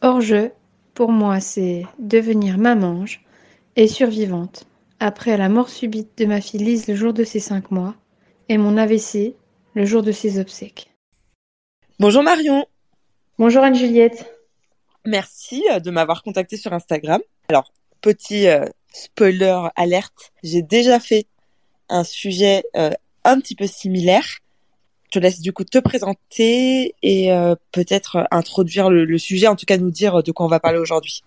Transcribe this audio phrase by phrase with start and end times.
[0.00, 0.52] Hors-jeu,
[0.94, 3.20] pour moi, c'est devenir mamange
[3.76, 4.64] et survivante
[5.00, 7.94] après la mort subite de ma fille Lise le jour de ses cinq mois
[8.48, 9.34] et mon AVC
[9.74, 10.90] le jour de ses obsèques.
[12.00, 12.66] Bonjour Marion.
[13.38, 14.26] Bonjour Anne-Juliette.
[15.04, 17.20] Merci euh, de m'avoir contacté sur Instagram.
[17.48, 21.26] Alors, petit euh, spoiler alerte, j'ai déjà fait
[21.88, 22.90] un sujet euh,
[23.30, 24.40] un petit peu similaire
[25.08, 29.64] je te laisse du coup te présenter et euh, peut-être introduire le, sujet, en tout
[29.64, 31.22] cas nous dire de quoi on va parler aujourd'hui.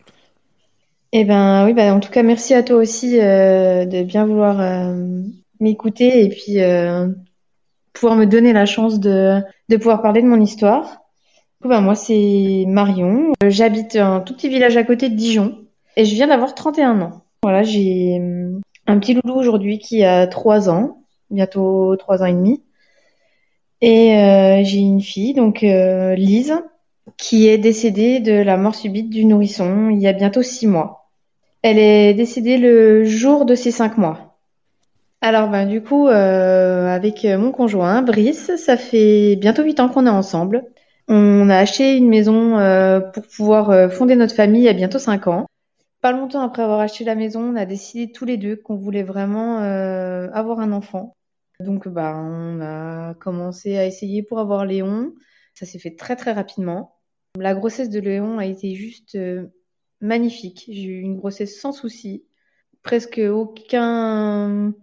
[1.14, 4.62] Eh ben oui, bah, en tout cas merci à toi aussi euh, de bien vouloir
[4.62, 5.24] euh,
[5.60, 6.58] m'écouter et puis
[7.94, 11.00] pouvoir me donner la chance de, de pouvoir parler de mon histoire.
[11.62, 15.58] Du bah, moi c'est Marion, j'habite un tout petit village à côté de Dijon
[15.98, 17.24] et je viens d'avoir 31 ans.
[17.42, 18.22] Voilà, j'ai
[18.86, 21.01] un petit loulou aujourd'hui qui a 3 ans,
[21.32, 22.62] bientôt 3 ans et demi.
[23.82, 26.54] Et euh, j'ai une fille, donc euh, Lise,
[27.18, 31.10] qui est décédée de la mort subite du nourrisson il y a bientôt six mois.
[31.64, 34.38] Elle est décédée le jour de ses cinq mois.
[35.22, 40.06] Alors ben du coup, euh, avec mon conjoint Brice, ça fait bientôt huit ans qu'on
[40.06, 40.64] est ensemble.
[41.08, 42.58] On a acheté une maison
[43.14, 45.46] pour pouvoir fonder notre famille il y a bientôt cinq ans.
[46.02, 49.04] Pas longtemps après avoir acheté la maison, on a décidé tous les deux qu'on voulait
[49.04, 51.16] vraiment avoir un enfant.
[51.62, 55.14] Donc, bah, on a commencé à essayer pour avoir Léon.
[55.54, 56.98] Ça s'est fait très très rapidement.
[57.38, 59.48] La grossesse de Léon a été juste euh,
[60.02, 60.66] magnifique.
[60.68, 62.26] J'ai eu une grossesse sans souci,
[62.84, 64.74] presque aucun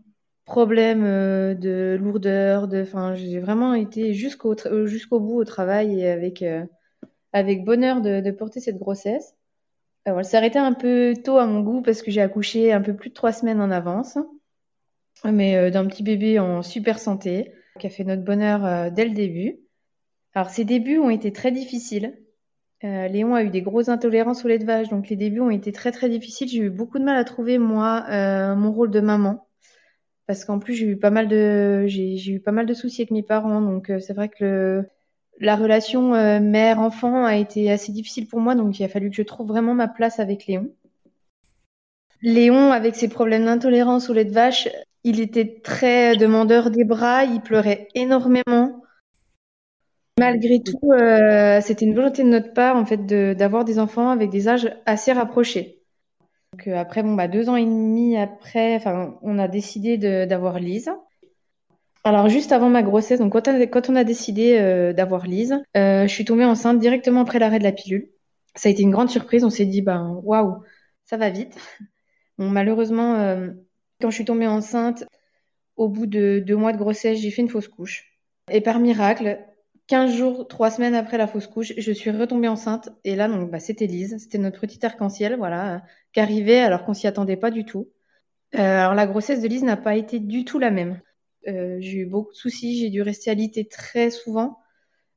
[0.44, 2.68] problème euh, de lourdeur.
[2.68, 6.44] De, enfin, j'ai vraiment été jusqu'au euh, bout au travail et avec
[7.32, 9.34] avec bonheur de, porter cette grossesse.
[10.04, 12.94] elle s'est arrêtée un peu tôt à mon goût parce que j'ai accouché un peu
[12.96, 14.18] plus de trois semaines en avance
[15.24, 19.05] mais euh, d'un petit bébé en super santé, qui a fait notre bonheur euh, dès
[19.05, 19.61] le début.
[20.34, 22.18] Alors ses débuts ont été très difficiles.
[22.84, 25.51] Euh, Léon a eu des grosses intolérances au lait de vache, donc les débuts ont
[25.51, 26.48] été très très difficiles.
[26.48, 28.05] J'ai eu beaucoup de mal à trouver moi
[28.55, 29.48] mon rôle de maman,
[30.27, 33.24] parce qu'en plus j'ai eu pas mal de eu pas mal de soucis avec mes
[33.24, 34.89] parents, donc c'est vrai que le,
[35.40, 39.23] la relation mère-enfant a été assez difficile pour moi, donc il a fallu que je
[39.23, 40.73] trouve vraiment ma place avec Léon.
[42.23, 44.68] Léon, avec ses problèmes d'intolérance au lait de vache,
[45.05, 48.83] il était très demandeur des bras, il pleurait énormément.
[50.19, 54.31] Malgré tout, euh, c'était une volonté de notre part en fait d'avoir des enfants avec
[54.31, 55.81] des âges assez rapprochés.
[56.53, 58.81] Donc, euh, après, bon, bah, deux ans et demi après,
[59.23, 60.91] on a décidé d'avoir Lise.
[62.05, 66.25] Alors juste avant ma grossesse, donc quand, on a décidé euh, d'avoir Lise, je suis
[66.25, 68.11] tombée enceinte directement après l'arrêt de la pilule.
[68.55, 69.45] Ça a été une grande surprise.
[69.45, 70.63] On s'est dit, ben waouh,
[71.05, 71.57] ça va vite.
[72.39, 73.36] Bon, malheureusement,
[74.01, 75.05] quand je suis tombée enceinte,
[75.77, 78.19] au bout de deux mois de grossesse, j'ai fait une fausse couche.
[78.51, 79.39] Et par miracle,
[79.89, 82.91] 15 jours, 3 semaines après la fausse couche, je suis retombée enceinte.
[83.05, 84.17] Et là, donc, bah, c'était Lise.
[84.19, 85.83] C'était notre petit arc-en-ciel, voilà,
[86.13, 87.89] qui arrivait alors qu'on s'y attendait pas du tout.
[88.55, 91.01] Euh, alors, la grossesse de Lise n'a pas été du tout la même.
[91.47, 92.79] Euh, j'ai eu beaucoup de soucis.
[92.79, 94.59] J'ai dû rester alitée très souvent.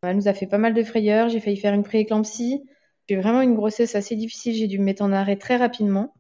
[0.04, 1.30] Elle nous a fait pas mal de frayeurs.
[1.30, 2.64] J'ai failli faire une prééclampsie.
[3.10, 4.54] J'ai vraiment une grossesse assez difficile.
[4.54, 6.14] J'ai dû me mettre en arrêt très rapidement.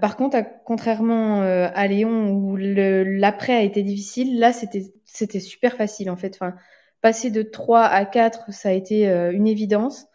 [0.00, 6.10] Par contre, contrairement euh, à Léon où l'après a été difficile, là c'était super facile
[6.10, 6.36] en fait.
[6.36, 6.54] Enfin,
[7.00, 10.06] passer de 3 à 4, ça a été euh, une évidence.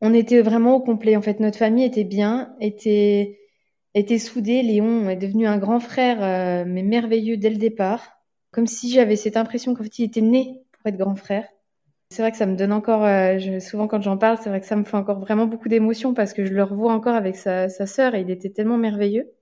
[0.00, 1.40] On était vraiment au complet en fait.
[1.40, 3.40] Notre famille était bien, était
[3.94, 4.62] était soudée.
[4.62, 8.20] Léon est devenu un grand frère, euh, mais merveilleux dès le départ.
[8.52, 11.48] Comme si j'avais cette impression qu'en fait il était né pour être grand frère.
[12.14, 13.04] C'est vrai que ça me donne encore,
[13.60, 16.32] souvent quand j'en parle, c'est vrai que ça me fait encore vraiment beaucoup d'émotions parce
[16.32, 19.32] que je le revois encore avec sa, sa sœur et il était tellement merveilleux.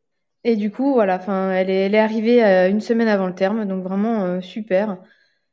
[0.45, 3.35] Et du coup, voilà, enfin, elle est, elle est arrivée euh, une semaine avant le
[3.35, 4.97] terme, donc vraiment euh, super.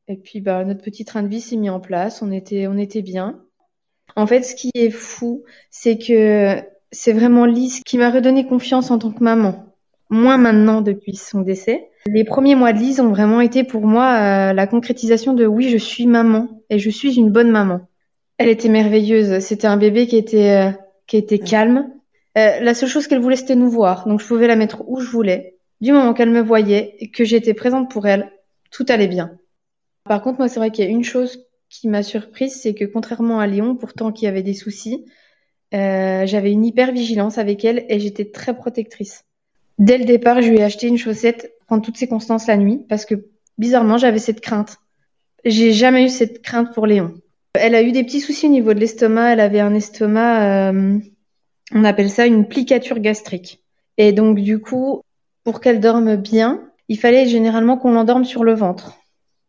[0.07, 2.77] Et puis, bah, notre petit train de vie s'est mis en place, on était, on
[2.77, 3.43] était bien.
[4.15, 8.91] En fait, ce qui est fou, c'est que c'est vraiment Lise qui m'a redonné confiance
[8.91, 9.68] en tant que maman.
[10.09, 11.89] Moins maintenant depuis son décès.
[12.07, 15.69] Les premiers mois de Lise ont vraiment été pour moi euh, la concrétisation de oui,
[15.69, 17.81] je suis maman et je suis une bonne maman.
[18.37, 19.39] Elle était merveilleuse.
[19.39, 20.73] C'était un bébé qui était,
[21.07, 21.91] qui était calme,
[22.37, 24.07] euh, la seule chose qu'elle voulait, c'était nous voir.
[24.07, 25.57] Donc, je pouvais la mettre où je voulais.
[25.81, 28.31] Du moment qu'elle me voyait et que j'étais présente pour elle,
[28.71, 29.37] tout allait bien.
[30.05, 32.85] Par contre, moi, c'est vrai qu'il y a une chose qui m'a surprise, c'est que
[32.85, 35.05] contrairement à Léon, pourtant qui avait des soucis,
[35.73, 39.25] euh, j'avais une hyper vigilance avec elle et j'étais très protectrice.
[39.79, 42.85] Dès le départ, je lui ai acheté une chaussette prendre toutes ses constances la nuit
[42.87, 43.15] parce que
[43.57, 44.77] bizarrement, j'avais cette crainte.
[45.45, 47.13] J'ai jamais eu cette crainte pour Léon.
[47.53, 49.33] Elle a eu des petits soucis au niveau de l'estomac.
[49.33, 50.99] Elle avait un estomac euh,
[51.73, 53.63] on appelle ça une plicature gastrique.
[53.97, 55.01] Et donc du coup,
[55.43, 58.97] pour qu'elle dorme bien, il fallait généralement qu'on l'endorme sur le ventre.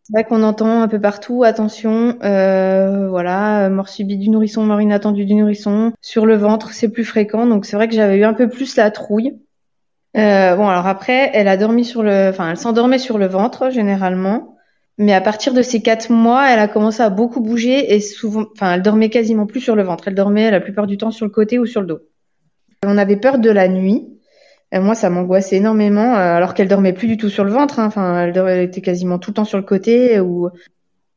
[0.03, 4.81] C'est vrai qu'on entend un peu partout, attention, euh, voilà, mort subite du nourrisson, mort
[4.81, 5.93] inattendue du nourrisson.
[6.01, 8.77] Sur le ventre, c'est plus fréquent, donc c'est vrai que j'avais eu un peu plus
[8.77, 9.39] la trouille.
[10.17, 13.71] Euh, bon, alors après, elle a dormi sur le, enfin, elle s'endormait sur le ventre
[13.71, 14.57] généralement,
[14.99, 18.45] mais à partir de ces quatre mois, elle a commencé à beaucoup bouger et souvent,
[18.53, 20.09] enfin, elle dormait quasiment plus sur le ventre.
[20.09, 22.01] Elle dormait la plupart du temps sur le côté ou sur le dos.
[22.85, 24.17] On avait peur de la nuit.
[24.73, 27.81] Et moi, ça m'angoissait énormément, euh, alors qu'elle dormait plus du tout sur le ventre.
[27.81, 27.87] Hein.
[27.87, 30.21] Enfin, elle, elle, était quasiment tout le temps sur le côté.
[30.21, 30.49] Ou...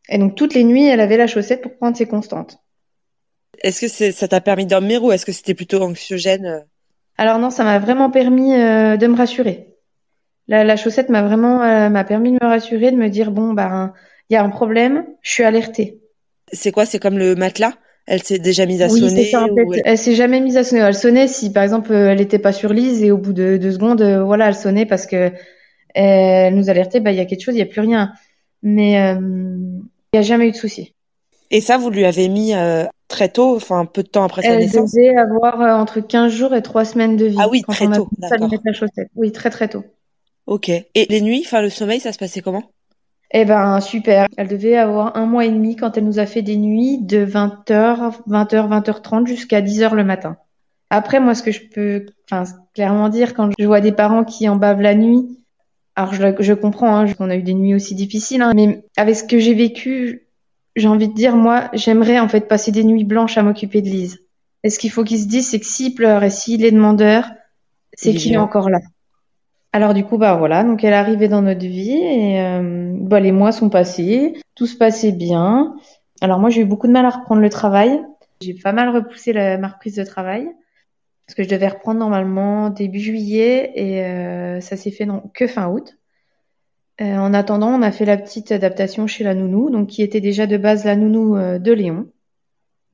[0.10, 2.60] Et donc toutes les nuits, elle avait la chaussette pour prendre ses constantes.
[3.62, 6.60] Est-ce que ça t'a permis de dormir ou est-ce que c'était plutôt anxiogène euh?
[7.18, 9.69] Alors non, ça m'a vraiment permis euh, de me rassurer.
[10.48, 13.54] La, la chaussette m'a vraiment euh, m'a permis de me rassurer, de me dire bon
[13.54, 13.94] ben
[14.30, 16.00] il y a un problème, je suis alertée.
[16.51, 16.86] C'est quoi?
[16.86, 17.74] C'est comme le matelas?
[18.06, 19.81] Elle s'est déjà mise à oui, sonner ça, en fait, elle...
[19.86, 20.81] elle s'est jamais mise à sonner.
[20.81, 23.71] Elle sonnait si par exemple elle n'était pas sur Lise et au bout de deux
[23.71, 25.31] secondes, euh, voilà, elle sonnait parce que
[25.94, 27.00] elle nous alertait.
[27.00, 28.12] Bah il y a quelque chose, il y a plus rien.
[28.65, 29.81] Mais il
[30.13, 30.94] n'y a jamais eu de souci.
[31.51, 34.50] Et ça, vous lui avez mis euh, très tôt, enfin peu de temps après sa
[34.50, 37.38] Elle naissance devait avoir euh, entre 15 jours et 3 semaines de vie.
[37.39, 38.50] Ah oui, quand très on tôt, d'accord.
[38.74, 39.10] chaussette.
[39.15, 39.83] Oui, très très tôt.
[40.48, 40.69] Ok.
[40.69, 42.63] Et les nuits, enfin le sommeil, ça se passait comment?
[43.31, 44.27] Eh ben super.
[44.36, 47.25] Elle devait avoir un mois et demi quand elle nous a fait des nuits de
[47.25, 50.38] 20h, 20h, 20h30 jusqu'à 10h le matin.
[50.89, 52.06] Après, moi, ce que je peux
[52.74, 55.39] clairement dire quand je vois des parents qui en bavent la nuit,
[55.95, 59.15] alors je, je comprends hein, qu'on a eu des nuits aussi difficiles, hein, mais avec
[59.15, 60.27] ce que j'ai vécu,
[60.75, 63.90] j'ai envie de dire, moi, j'aimerais en fait passer des nuits blanches à m'occuper de
[63.90, 64.20] Lise.
[64.64, 67.30] Et ce qu'il faut qu'il se dise, c'est que s'il pleure et s'il est demandeur,
[67.94, 68.80] c'est Il est qu'il est encore là.
[69.72, 73.20] Alors du coup, bah voilà, donc elle est arrivée dans notre vie et euh, bah,
[73.20, 75.75] les mois sont passés, tout se passait bien.
[76.22, 78.00] Alors moi, j'ai eu beaucoup de mal à reprendre le travail.
[78.42, 80.48] J'ai pas mal repoussé la, ma reprise de travail
[81.25, 85.48] parce que je devais reprendre normalement début juillet et euh, ça s'est fait non, que
[85.48, 85.98] fin août.
[87.01, 90.22] Euh, en attendant, on a fait la petite adaptation chez la nounou, donc qui était
[90.22, 92.12] déjà de base la nounou euh, de Léon,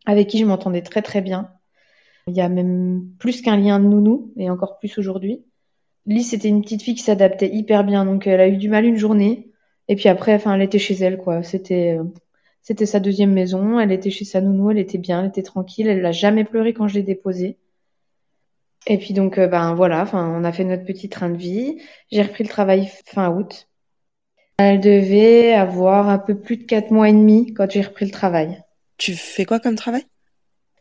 [0.06, 1.52] avec qui je m'entendais très très bien.
[2.28, 5.44] Il y a même plus qu'un lien de nounou, et encore plus aujourd'hui.
[6.06, 8.86] Lise, c'était une petite fille qui s'adaptait hyper bien, donc elle a eu du mal
[8.86, 9.52] une journée,
[9.90, 11.44] et puis après, enfin, elle était chez elle, quoi.
[11.44, 12.04] C'était, euh,
[12.62, 15.88] c'était sa deuxième maison, elle était chez sa nounou, elle était bien, elle était tranquille,
[15.88, 17.58] elle l'a jamais pleuré quand je l'ai déposée.
[18.88, 21.82] Et puis donc, ben voilà, on a fait notre petit train de vie.
[22.12, 23.69] J'ai repris le travail fin août.
[24.60, 28.12] Elle devait avoir un peu plus de quatre mois et demi quand j'ai repris le
[28.12, 28.62] travail.
[28.98, 30.04] Tu fais quoi comme travail?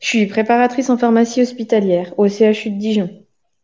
[0.01, 3.11] Je suis préparatrice en pharmacie hospitalière au CHU de Dijon.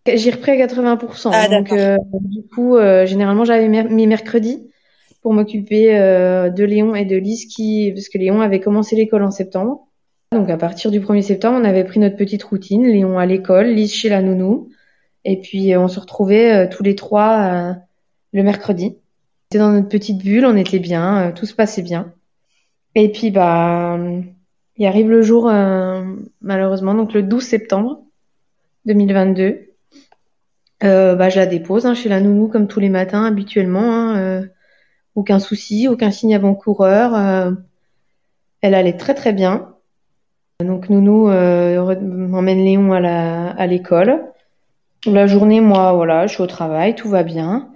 [0.06, 1.30] J'ai repris à 80%.
[1.32, 4.70] Ah, donc, euh, du coup, euh, généralement, j'avais mes, mes mercredis
[5.22, 9.22] pour m'occuper euh, de Léon et de Lise, qui, parce que Léon avait commencé l'école
[9.22, 9.88] en septembre.
[10.32, 12.86] Donc, à partir du 1er septembre, on avait pris notre petite routine.
[12.86, 14.68] Léon à l'école, Lise chez la nounou.
[15.24, 17.72] Et puis, euh, on se retrouvait euh, tous les trois euh,
[18.32, 18.98] le mercredi.
[19.54, 22.12] C'était dans notre petite bulle, on était bien, euh, tout se passait bien.
[22.96, 23.96] Et puis, bah,
[24.76, 26.02] il arrive le jour, euh,
[26.40, 28.00] malheureusement, donc le 12 septembre
[28.84, 29.60] 2022.
[30.82, 33.94] Euh, bah, je la dépose hein, chez la nounou comme tous les matins habituellement.
[33.94, 34.42] hein, euh,
[35.14, 37.14] aucun souci, aucun signe avant-coureur.
[37.14, 37.52] euh,
[38.60, 39.76] elle allait très très bien.
[40.64, 41.78] Donc nounou euh,
[42.32, 44.20] emmène Léon à la à l'école.
[45.06, 47.68] La journée, moi, voilà, je suis au travail, tout va bien.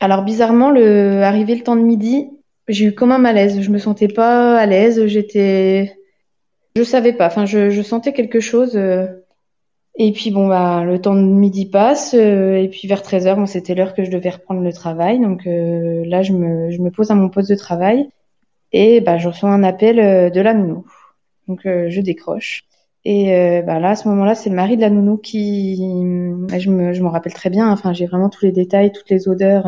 [0.00, 2.30] Alors bizarrement, arrivé le temps de midi,
[2.68, 3.60] j'ai eu comme un malaise.
[3.60, 5.06] Je me sentais pas à l'aise.
[5.06, 5.96] J'étais,
[6.76, 7.26] je savais pas.
[7.26, 8.76] Enfin, je, sentais quelque chose.
[8.76, 9.06] euh,
[9.96, 13.46] et puis bon bah le temps de midi passe euh, et puis vers 13h bon,
[13.46, 17.14] c'était l'heure que je devais reprendre le travail donc euh, là je me pose à
[17.14, 18.08] mon poste de travail
[18.72, 20.86] et bah je reçois un appel euh, de la nounou.
[21.48, 22.64] Donc je décroche
[23.04, 26.92] et bah là à ce moment-là c'est le mari de la nounou qui je me
[26.92, 29.66] je m'en rappelle très bien enfin j'ai vraiment tous les détails toutes les odeurs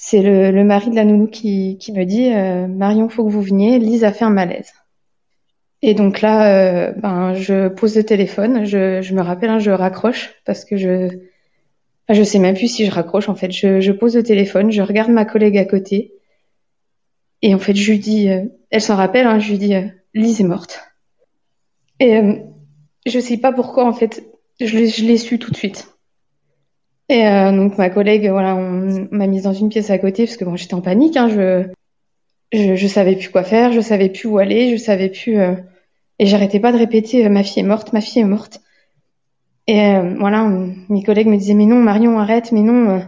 [0.00, 3.32] c'est le, le mari de la nounou qui qui me dit euh, Marion faut que
[3.32, 4.72] vous veniez Lise a fait un malaise.
[5.82, 9.72] Et donc là, euh, ben, je pose le téléphone, je, je me rappelle, hein, je
[9.72, 11.08] raccroche parce que je,
[12.08, 13.50] je sais même plus si je raccroche en fait.
[13.50, 16.14] Je, je pose le téléphone, je regarde ma collègue à côté
[17.42, 19.88] et en fait je lui dis, euh, elle s'en rappelle, hein, je lui dis, euh,
[20.14, 20.80] Lise est morte.
[21.98, 22.34] Et euh,
[23.04, 24.22] je sais pas pourquoi en fait,
[24.60, 25.97] je l'ai su tout de suite.
[27.08, 30.36] Et euh, donc ma collègue, voilà, on m'a mise dans une pièce à côté parce
[30.36, 31.64] que bon, j'étais en panique, hein, je,
[32.52, 35.38] je, je savais plus quoi faire, je savais plus où aller, je savais plus.
[35.38, 35.54] euh,
[36.18, 38.60] et j'arrêtais pas de répéter ma fille est morte, ma fille est morte.
[39.66, 40.50] Et euh, voilà,
[40.88, 42.90] mes collègues me disaient mais non Marion arrête, mais non.
[42.90, 43.00] euh.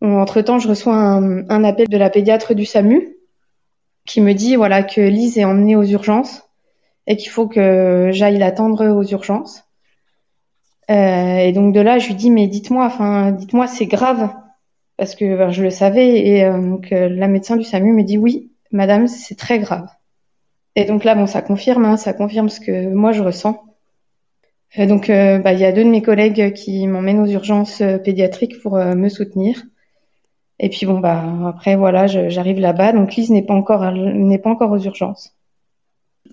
[0.00, 3.16] Entre temps, je reçois un, un appel de la pédiatre du SAMU
[4.06, 6.42] qui me dit voilà que Lise est emmenée aux urgences
[7.06, 9.67] et qu'il faut que j'aille l'attendre aux urgences.
[10.90, 14.30] Euh, et donc de là, je lui dis mais dites-moi, enfin dites-moi c'est grave.
[14.96, 16.18] parce que ben, je le savais.
[16.26, 19.88] Et euh, donc euh, la médecin du SAMU me dit oui, madame, c'est très grave.
[20.76, 23.62] Et donc là, bon, ça confirme, hein, ça confirme ce que moi je ressens.
[24.76, 28.76] Donc, bah, il y a deux de mes collègues qui m'emmènent aux urgences pédiatriques pour
[28.76, 29.62] me soutenir.
[30.60, 32.92] Et puis bon, bah après voilà, j'arrive là-bas.
[32.92, 35.34] Donc Lise n'est pas encore n'est pas encore aux urgences.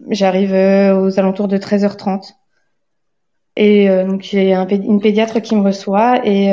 [0.09, 2.33] J'arrive aux alentours de 13h30.
[3.55, 6.51] Et donc il y a une pédiatre qui me reçoit et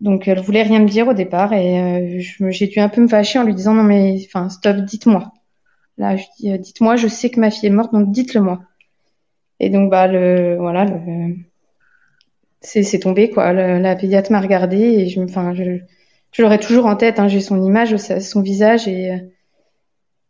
[0.00, 3.08] donc elle voulait rien me dire au départ et euh, j'ai dû un peu me
[3.08, 5.32] fâcher en lui disant non mais enfin stop, dites-moi.
[5.96, 8.60] Là je dis euh, dites-moi, je sais que ma fille est morte donc dites-le moi.
[9.60, 11.36] Et donc bah le voilà le,
[12.60, 13.52] c'est tombé quoi.
[13.52, 15.78] la pédiatre m'a regardé et je enfin je,
[16.32, 17.18] je l'aurai toujours en tête.
[17.18, 19.12] Hein, j'ai son image, son visage et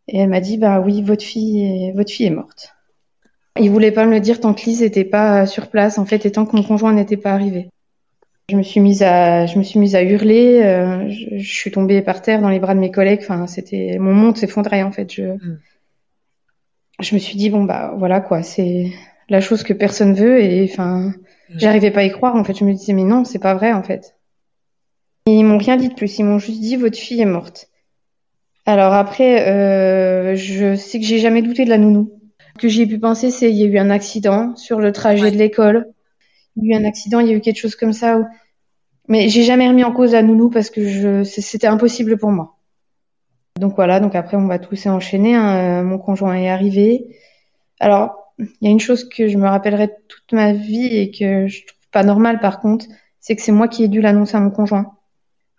[0.07, 2.75] et elle m'a dit bah oui votre fille votre fille est morte.
[3.57, 6.25] Il voulait pas me le dire tant que Lise n'était pas sur place en fait
[6.25, 7.69] et tant que mon conjoint n'était pas arrivé.
[8.49, 10.61] Je me suis mise à, je me suis mise à hurler.
[10.63, 13.19] Euh, je, je, suis tombée par terre dans les bras de mes collègues.
[13.21, 15.13] Enfin, c'était mon monde s'effondrait en fait.
[15.13, 15.59] Je, mm.
[16.99, 18.91] je me suis dit bon bah voilà quoi, c'est
[19.29, 21.13] la chose que personne veut et enfin, mm.
[21.57, 22.57] j'arrivais pas à y croire en fait.
[22.57, 24.15] Je me disais mais non, c'est pas vrai en fait.
[25.27, 26.17] Ils m'ont rien dit de plus.
[26.17, 27.69] Ils m'ont juste dit votre fille est morte.
[28.65, 32.18] Alors après, euh, je sais que j'ai jamais douté de la nounou.
[32.59, 35.31] Ce que j'ai pu penser, c'est il y a eu un accident sur le trajet
[35.31, 35.93] de l'école
[36.61, 38.21] il y a eu un accident, il y a eu quelque chose comme ça.
[39.07, 42.57] Mais j'ai jamais remis en cause la nounou parce que je, c'était impossible pour moi.
[43.59, 45.35] Donc voilà, donc après on va tous s'enchaîner.
[45.35, 45.83] Hein.
[45.83, 47.07] Mon conjoint est arrivé.
[47.79, 51.47] Alors, il y a une chose que je me rappellerai toute ma vie et que
[51.47, 52.87] je trouve pas normal par contre,
[53.21, 54.95] c'est que c'est moi qui ai dû l'annoncer à mon conjoint.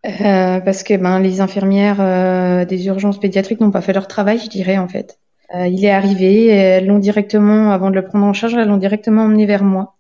[0.07, 4.39] Euh, parce que ben, les infirmières euh, des urgences pédiatriques n'ont pas fait leur travail,
[4.39, 5.19] je dirais en fait.
[5.55, 8.77] Euh, il est arrivé, elles l'ont directement, avant de le prendre en charge, elles l'ont
[8.77, 9.97] directement emmené vers moi.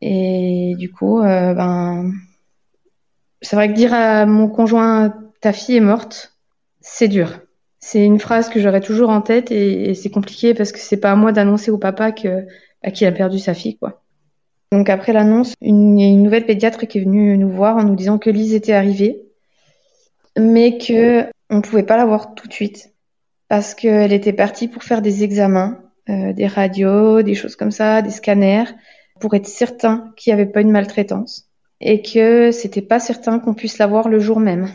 [0.00, 2.12] Et du coup, euh, ben,
[3.42, 6.36] c'est vrai que dire à mon conjoint ta fille est morte,
[6.80, 7.40] c'est dur.
[7.80, 11.12] C'est une phrase que j'aurai toujours en tête et, c'est compliqué parce que c'est pas
[11.12, 12.46] à moi d'annoncer au papa que
[12.82, 14.02] à qui a perdu sa fille, quoi.
[14.70, 18.18] Donc après l'annonce, une, une nouvelle pédiatre qui est venue nous voir en nous disant
[18.18, 19.22] que Lise était arrivée,
[20.38, 22.92] mais que on pouvait pas la voir tout de suite
[23.48, 28.02] parce qu'elle était partie pour faire des examens, euh, des radios, des choses comme ça,
[28.02, 28.64] des scanners,
[29.20, 31.48] pour être certain qu'il n'y avait pas une maltraitance
[31.80, 34.68] et que c'était pas certain qu'on puisse la voir le jour même.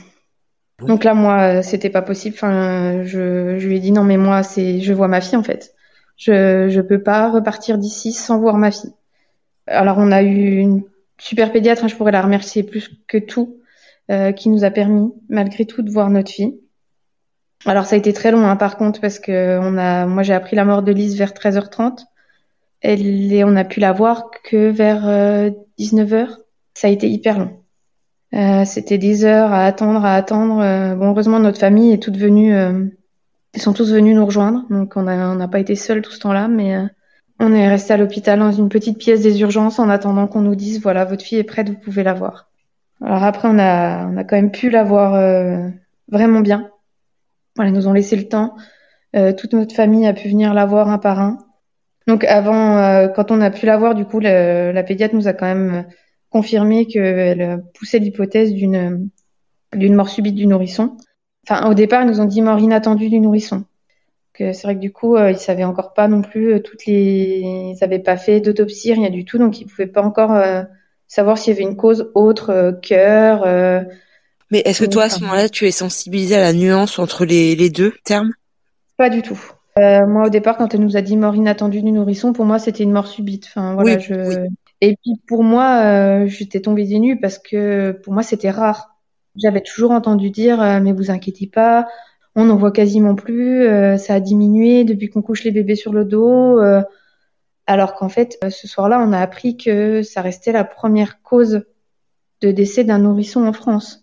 [0.80, 2.36] Donc là, moi, c'était pas possible.
[2.36, 5.44] Enfin, je, je lui ai dit non, mais moi, c'est, je vois ma fille en
[5.44, 5.74] fait.
[6.18, 8.94] Je, je peux pas repartir d'ici sans voir ma fille.
[9.68, 10.84] Alors, on a eu une
[11.18, 13.58] super pédiatre, hein, je pourrais la remercier plus que tout,
[14.12, 16.60] euh, qui nous a permis, malgré tout, de voir notre fille.
[17.66, 20.34] Alors, ça a été très long, hein, par contre, parce que on a, moi, j'ai
[20.34, 22.06] appris la mort de Lise vers 13h30
[22.84, 25.04] elle on a pu la voir que vers
[25.80, 26.14] 19h.
[26.14, 26.28] Euh,
[26.76, 27.60] Ça a été hyper long.
[28.34, 30.60] Euh, c'était des heures à attendre, à attendre.
[30.60, 32.54] Euh, bon, heureusement, notre famille est toute venue.
[33.56, 36.48] ils sont tous venus nous rejoindre, donc on n'a pas été seuls tout ce temps-là,
[36.48, 36.76] mais
[37.40, 40.56] on est resté à l'hôpital dans une petite pièce des urgences en attendant qu'on nous
[40.56, 42.50] dise voilà, votre fille est prête, vous pouvez la voir.
[43.02, 45.12] Alors après, on a, on a quand même pu la voir
[46.10, 46.70] vraiment bien.
[47.56, 48.56] Voilà, ils nous ont laissé le temps.
[49.38, 51.38] toute notre famille a pu venir la voir un par un.
[52.08, 55.34] Donc avant, euh, quand on a pu la voir, du coup, la pédiatre nous a
[55.34, 55.86] quand même
[56.30, 59.10] confirmé qu'elle poussait l'hypothèse d'une
[59.74, 60.98] d'une mort subite du nourrisson.
[61.48, 63.66] Enfin, au départ, ils nous ont dit mort inattendue du nourrisson.
[64.38, 67.42] C'est vrai que du coup, euh, ils savaient encore pas non plus euh, toutes les,
[67.44, 70.32] ils n'avaient pas fait d'autopsie, rien du tout, donc ils pouvaient pas encore
[71.08, 73.46] savoir s'il y avait une cause autre, cœur.
[74.54, 77.56] Mais est-ce que toi, à ce moment-là, tu es sensibilisée à la nuance entre les,
[77.56, 78.34] les deux termes?
[78.98, 79.42] Pas du tout.
[79.80, 82.60] Euh, moi, au départ, quand elle nous a dit mort inattendue du nourrisson, pour moi,
[82.60, 83.48] c'était une mort subite.
[83.48, 84.46] Enfin, voilà, je...
[84.80, 88.96] Et puis, pour moi, euh, j'étais tombée des nues parce que pour moi, c'était rare.
[89.42, 91.88] J'avais toujours entendu dire, euh, mais vous inquiétez pas,
[92.36, 93.66] on n'en voit quasiment plus,
[93.98, 96.60] ça a diminué depuis qu'on couche les bébés sur le dos.
[97.66, 101.64] alors qu'en fait, ce soir-là, on a appris que ça restait la première cause
[102.42, 104.03] de décès d'un nourrisson en France.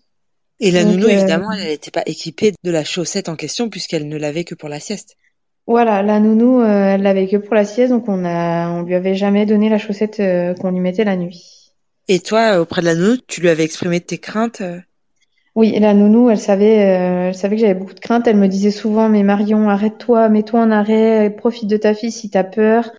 [0.61, 4.15] Et la nounou, évidemment, elle n'était pas équipée de la chaussette en question puisqu'elle ne
[4.15, 5.17] l'avait que pour la sieste.
[5.65, 8.93] Voilà, la nounou, euh, elle l'avait que pour la sieste, donc on a, on lui
[8.93, 11.73] avait jamais donné la chaussette euh, qu'on lui mettait la nuit.
[12.07, 14.79] Et toi, auprès de la nounou, tu lui avais exprimé tes craintes euh?
[15.55, 18.25] Oui, la nounou, elle savait, elle savait que j'avais beaucoup de craintes.
[18.27, 22.29] Elle me disait souvent, mais Marion, arrête-toi, mets-toi en arrêt, profite de ta fille si
[22.29, 22.91] t'as peur.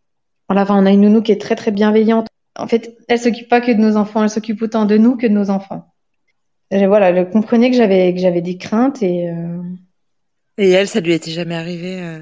[0.49, 2.27] Voilà, enfin, on a une nounou qui est très très bienveillante.
[2.59, 5.27] En fait, elle s'occupe pas que de nos enfants, elle s'occupe autant de nous que
[5.27, 5.92] de nos enfants.
[6.73, 9.31] Et voilà, elle comprenait que j'avais que j'avais des craintes et.
[10.59, 12.21] Et elle, ça lui était jamais arrivé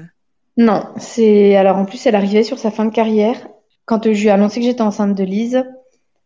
[0.57, 3.47] non, c'est alors en plus elle arrivait sur sa fin de carrière.
[3.85, 5.63] Quand je lui ai annoncé que j'étais enceinte de Lise, euh,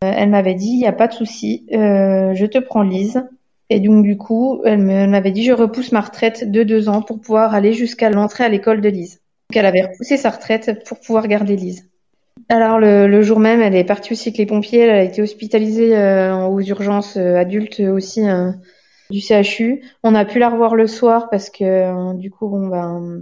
[0.02, 3.24] elle m'avait dit il n'y a pas de souci, euh, je te prends Lise.
[3.68, 7.20] Et donc, du coup, elle m'avait dit, je repousse ma retraite de deux ans pour
[7.20, 9.14] pouvoir aller jusqu'à l'entrée à l'école de Lise.
[9.50, 11.88] Donc, elle avait repoussé sa retraite pour pouvoir garder Lise.
[12.48, 14.80] Alors, le, jour même, elle est partie aussi avec les pompiers.
[14.80, 18.52] Elle a été hospitalisée euh, aux urgences euh, adultes aussi euh,
[19.10, 19.82] du CHU.
[20.04, 23.20] On a pu la revoir le soir parce que, du coup, bon, ben,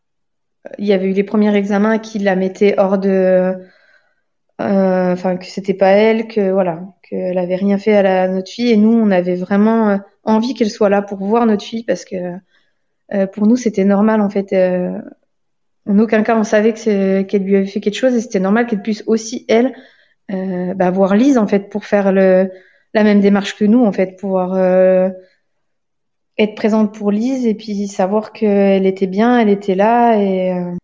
[0.79, 3.55] il y avait eu les premiers examens qui la mettaient hors de
[4.61, 8.51] euh, enfin que c'était pas elle, que voilà, qu'elle avait rien fait à, la, notre
[8.51, 11.85] fille et nous on avait vraiment euh, envie qu'elle soit là pour voir notre fille
[11.85, 12.37] parce que
[13.13, 14.55] euh, pour nous c'était normal en fait.
[15.87, 18.67] En aucun cas on savait que qu'elle lui avait fait quelque chose et c'était normal
[18.67, 19.75] qu'elle puisse aussi elle
[20.29, 22.51] bah, voir Lise en fait pour faire le
[22.95, 24.57] la même démarche que nous en fait, pouvoir
[26.39, 30.75] être présente pour Lise et puis savoir qu'elle était bien, elle était là et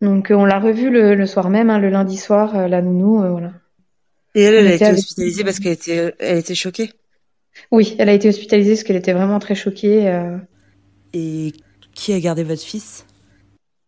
[0.00, 3.22] donc euh, on l'a revue le, soir même, hein, le lundi soir, euh, la nounou,
[3.22, 3.52] euh, voilà.
[4.34, 6.90] Et elle, elle a été hospitalisée parce qu'elle était, elle était choquée?
[7.72, 10.30] Oui, elle a été hospitalisée parce qu'elle était vraiment très choquée.
[11.12, 11.52] Et
[11.94, 13.04] qui a gardé votre fils?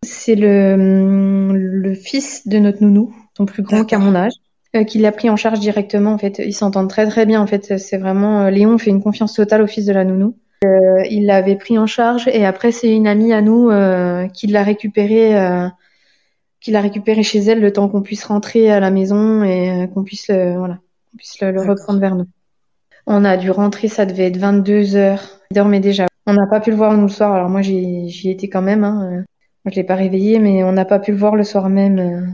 [0.04, 4.32] C'est le, le fils de notre nounou, son plus grand qu'à mon âge,
[4.86, 6.12] qui l'a pris en charge directement.
[6.12, 7.40] En fait, ils s'entendent très très bien.
[7.40, 10.36] En fait, c'est vraiment Léon fait une confiance totale au fils de la nounou.
[10.62, 13.70] il l'avait pris en charge et après c'est une amie à nous
[14.32, 15.34] qui l'a récupéré
[16.62, 19.86] qu'il a récupéré chez elle le temps qu'on puisse rentrer à la maison et euh,
[19.88, 20.78] qu'on puisse le, voilà,
[21.10, 22.26] qu'on puisse le, reprendre vers nous.
[23.06, 25.40] On a dû rentrer, ça devait être 22 heures.
[25.50, 26.06] Il dormait déjà.
[26.26, 27.32] On n'a pas pu le voir nous le soir.
[27.32, 28.84] Alors moi j'y étais quand même.
[28.84, 29.24] Hein.
[29.66, 29.70] Euh.
[29.70, 31.98] Je l'ai pas réveillé, mais on n'a pas pu le voir le soir même.
[31.98, 32.26] Euh.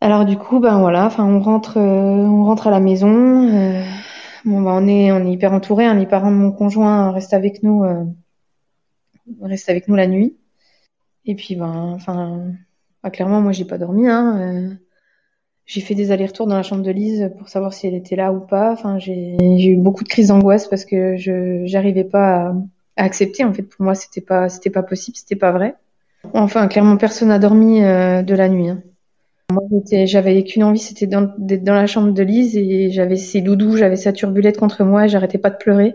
[0.00, 3.10] Alors du coup, ben voilà, enfin on rentre, on rentre à la maison.
[4.44, 5.86] bon, ben, on est, on est hyper entouré.
[5.86, 5.94] Hein.
[5.94, 7.84] Les parents de mon conjoint restent avec nous,
[9.42, 10.36] restent avec nous la nuit.
[11.26, 12.52] Et puis ben, enfin,
[13.02, 14.08] ah, clairement, moi, j'ai pas dormi.
[14.08, 14.74] Hein, euh.
[15.66, 18.32] j'ai fait des allers-retours dans la chambre de Lise pour savoir si elle était là
[18.32, 18.72] ou pas.
[18.72, 22.52] Enfin, j'ai eu beaucoup de crises d'angoisse parce que je j'arrivais pas
[22.96, 23.44] à, accepter.
[23.44, 25.76] En fait, pour moi, c'était pas c'était pas possible, c'était pas vrai.
[26.34, 28.68] Enfin, clairement, personne n'a dormi euh, de la nuit.
[28.68, 28.82] Hein.
[29.50, 29.62] Moi,
[30.04, 33.96] j'avais qu'une envie, c'était d'être dans la chambre de Lise et j'avais ses doudous, j'avais
[33.96, 35.94] sa turbulette contre moi et j'arrêtais pas de pleurer.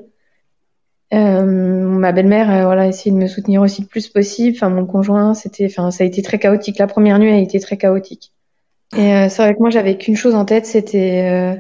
[1.13, 4.57] Euh, ma belle-mère, euh, voilà, essayé de me soutenir aussi le plus possible.
[4.57, 6.79] Enfin, mon conjoint, c'était, enfin, ça a été très chaotique.
[6.79, 8.31] La première nuit a été très chaotique.
[8.97, 11.55] Et euh, c'est vrai que moi, j'avais qu'une chose en tête, c'était,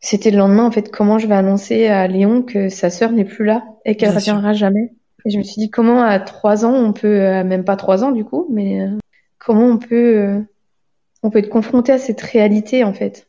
[0.00, 3.24] c'était le lendemain, en fait, comment je vais annoncer à Léon que sa sœur n'est
[3.24, 4.92] plus là et qu'elle reviendra jamais.
[5.24, 8.12] Et je me suis dit, comment à trois ans, on peut, même pas trois ans
[8.12, 8.86] du coup, mais
[9.38, 10.44] comment on peut,
[11.22, 13.28] on peut être confronté à cette réalité, en fait.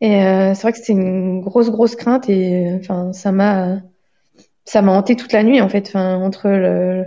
[0.00, 3.80] Et c'est vrai que c'était une grosse, grosse crainte et, enfin, ça m'a
[4.68, 7.06] ça m'a hanté toute la nuit en fait, enfin, entre le,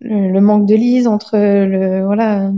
[0.00, 2.50] le, manque de lise, entre le voilà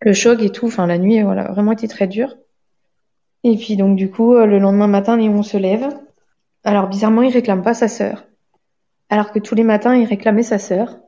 [0.00, 0.66] le choc et tout.
[0.66, 2.34] Enfin, la nuit, voilà, vraiment été très dure.
[3.44, 5.88] Et puis donc du coup, euh, le lendemain matin, Léon se lève.
[6.64, 8.24] Alors bizarrement, il réclame pas sa sœur,
[9.10, 10.98] alors que tous les matins, il réclamait sa sœur.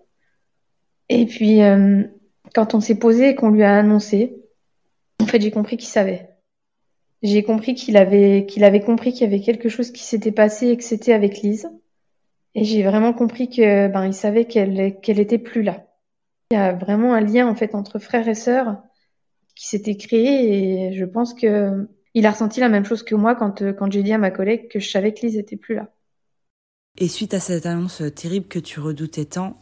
[1.09, 2.05] Et puis euh,
[2.55, 4.37] quand on s'est posé et qu'on lui a annoncé,
[5.21, 6.31] en fait, j'ai compris qu'il savait.
[7.23, 10.69] J'ai compris qu'il avait qu'il avait compris qu'il y avait quelque chose qui s'était passé
[10.69, 11.71] et que c'était avec Lise.
[12.55, 15.87] Et j'ai vraiment compris que ben il savait qu'elle qu'elle était plus là.
[16.51, 18.79] Il y a vraiment un lien en fait entre frères et sœurs
[19.55, 23.35] qui s'était créé et je pense que il a ressenti la même chose que moi
[23.35, 25.91] quand quand j'ai dit à ma collègue que je savais que Lise était plus là.
[26.99, 29.57] Et suite à cette annonce terrible que tu redoutais tant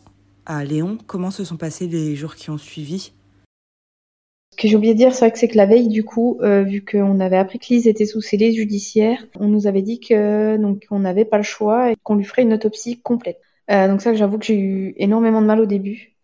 [0.46, 3.12] à Léon, comment se sont passés les jours qui ont suivi?
[4.52, 6.62] Ce que j'ai oublié de dire, c'est que c'est que la veille, du coup, euh,
[6.62, 10.56] vu qu'on avait appris que Lise était sous scellé judiciaire, on nous avait dit que
[10.56, 13.40] donc on n'avait pas le choix et qu'on lui ferait une autopsie complète.
[13.70, 16.16] Euh, donc ça, j'avoue que j'ai eu énormément de mal au début.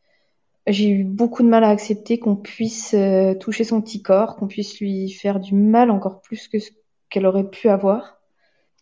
[0.67, 4.47] J'ai eu beaucoup de mal à accepter qu'on puisse euh, toucher son petit corps, qu'on
[4.49, 6.71] puisse lui faire du mal encore plus que ce
[7.11, 8.21] qu'elle aurait pu avoir.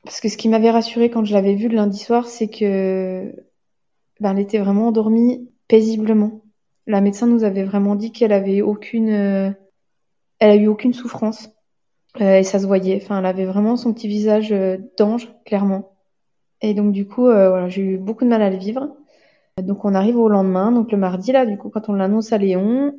[0.04, 3.32] Parce que ce qui m'avait rassuré quand je l'avais vue le lundi soir, c'est que
[4.20, 6.42] ben, elle était vraiment endormie paisiblement.
[6.86, 9.50] La médecin nous avait vraiment dit qu'elle avait aucune, euh,
[10.40, 11.50] elle a eu aucune souffrance
[12.20, 13.00] euh, et ça se voyait.
[13.02, 15.96] Enfin, elle avait vraiment son petit visage euh, d'ange, clairement.
[16.60, 18.96] Et donc du coup, voilà, j'ai eu beaucoup de mal à le vivre.
[19.60, 22.38] Donc on arrive au lendemain, donc le mardi là, du coup, quand on l'annonce à
[22.38, 22.94] Léon,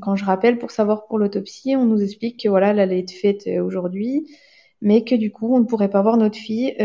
[0.00, 3.12] quand je rappelle pour savoir pour l'autopsie, on nous explique que voilà, elle allait être
[3.12, 4.26] faite aujourd'hui,
[4.80, 6.76] mais que du coup, on ne pourrait pas voir notre fille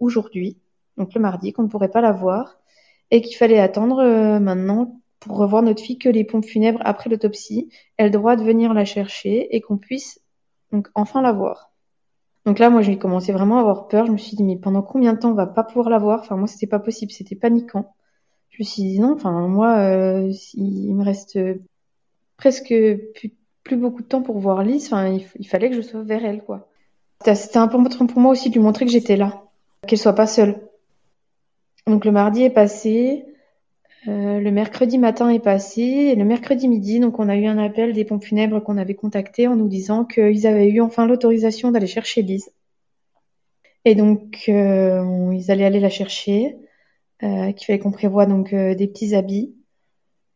[0.00, 0.58] aujourd'hui,
[0.96, 2.58] donc le mardi, qu'on ne pourrait pas la voir,
[3.10, 7.70] et qu'il fallait attendre maintenant pour revoir notre fille que les pompes funèbres après l'autopsie
[7.96, 10.20] elles le droit de venir la chercher et qu'on puisse
[10.72, 11.72] donc enfin la voir.
[12.44, 14.06] Donc là, moi, j'ai commencé vraiment à avoir peur.
[14.06, 16.20] Je me suis dit, mais pendant combien de temps on va pas pouvoir la voir?
[16.20, 17.94] Enfin, moi, c'était pas possible, c'était paniquant.
[18.48, 21.38] Je me suis dit, non, enfin, moi, euh, il me reste
[22.38, 22.74] presque
[23.64, 24.86] plus, beaucoup de temps pour voir Lise.
[24.86, 26.70] Enfin, il, fallait que je sois vers elle, quoi.
[27.24, 29.42] C'était important pour moi aussi de lui montrer que j'étais là,
[29.86, 30.60] qu'elle soit pas seule.
[31.86, 33.24] Donc le mardi est passé,
[34.06, 37.58] euh, le mercredi matin est passé, et le mercredi midi, donc on a eu un
[37.58, 41.72] appel des pompes funèbres qu'on avait contactés en nous disant qu'ils avaient eu enfin l'autorisation
[41.72, 42.50] d'aller chercher Lise.
[43.84, 46.56] Et donc euh, ils allaient aller la chercher,
[47.24, 49.54] euh, qu'il fallait qu'on prévoie donc des petits habits,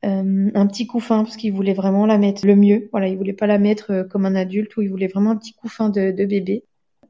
[0.02, 2.88] un petit couffin parce qu'ils voulaient vraiment la mettre le mieux.
[2.90, 5.54] Voilà, ils voulaient pas la mettre comme un adulte ou ils voulaient vraiment un petit
[5.54, 6.64] couffin de bébé.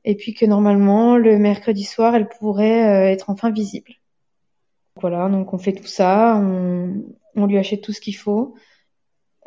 [0.05, 3.93] Et puis que normalement le mercredi soir elle pourrait euh, être enfin visible.
[5.01, 7.03] Voilà, donc on fait tout ça, on,
[7.35, 8.55] on lui achète tout ce qu'il faut.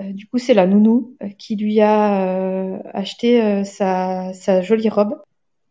[0.02, 4.62] Euh, du coup, c'est la nounou euh, qui lui a euh, acheté euh, sa, sa
[4.62, 5.22] jolie robe.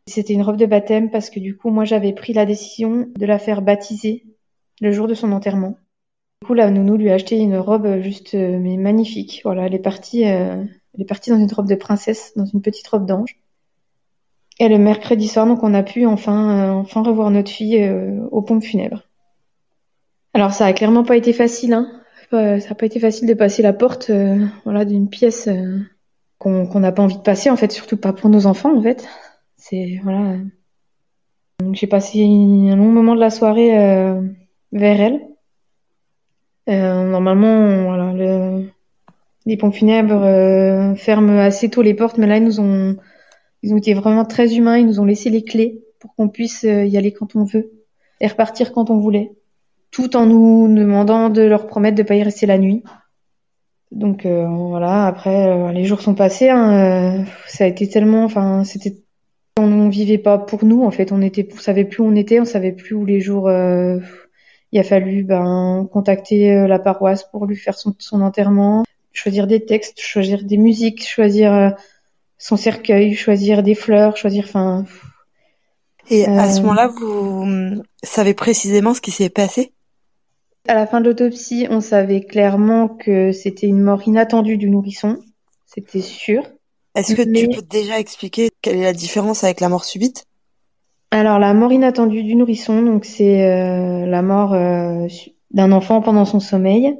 [0.07, 3.27] C'était une robe de baptême parce que du coup, moi, j'avais pris la décision de
[3.27, 4.25] la faire baptiser
[4.81, 5.77] le jour de son enterrement.
[6.43, 9.41] Du coup, la nounou lui a acheté une robe juste mais magnifique.
[9.45, 10.63] Voilà, elle est partie, euh,
[10.95, 13.39] elle est partie dans une robe de princesse, dans une petite robe d'ange.
[14.61, 18.21] Et le mercredi soir, donc, on a pu enfin, euh, enfin revoir notre fille euh,
[18.31, 19.03] aux pompes funèbres.
[20.33, 21.89] Alors ça a clairement pas été facile, hein.
[22.33, 24.11] Euh, ça a pas été facile de passer la porte,
[24.65, 25.49] voilà, d'une pièce
[26.39, 29.07] qu'on n'a pas envie de passer, en fait, surtout pas pour nos enfants, en fait.
[29.57, 30.37] C'est voilà.
[31.73, 33.71] J'ai passé un long moment de la soirée
[34.73, 35.21] vers elle.
[36.67, 38.69] Normalement, voilà, le-
[39.47, 42.97] les pompes funèbres ferment assez tôt les portes, mais là ils nous ont,
[43.65, 44.77] ils ont été vraiment très humains.
[44.77, 47.73] Ils nous ont laissé les clés pour qu'on puisse euh, y aller quand on veut
[48.21, 49.33] et repartir quand on voulait
[49.91, 52.83] tout en nous demandant de leur promettre de pas y rester la nuit.
[53.91, 58.65] Donc euh, voilà, après euh, les jours sont passés, hein, ça a été tellement, enfin
[58.65, 58.97] c'était,
[59.57, 62.41] on, on vivait pas pour nous en fait, on on savait plus où on était,
[62.41, 63.49] on savait plus où les jours.
[63.49, 70.01] il a fallu ben contacter la paroisse pour lui faire son, enterrement, choisir des textes,
[70.01, 71.77] choisir des musiques, choisir
[72.47, 74.85] son cercueil, choisir des fleurs, choisir, enfin
[76.09, 76.65] Et à ce Euh.
[76.65, 79.75] moment-là, vous hum, savez précisément ce qui s'est passé?
[80.69, 85.19] À la fin de l'autopsie, on savait clairement que c'était une mort inattendue du nourrisson.
[85.65, 86.43] C'était sûr.
[86.97, 90.25] Est-ce que tu peux déjà expliquer quelle est la différence avec la mort subite?
[91.11, 95.07] Alors, la mort inattendue du nourrisson, donc c'est euh, la mort euh,
[95.53, 96.97] d'un enfant pendant son sommeil,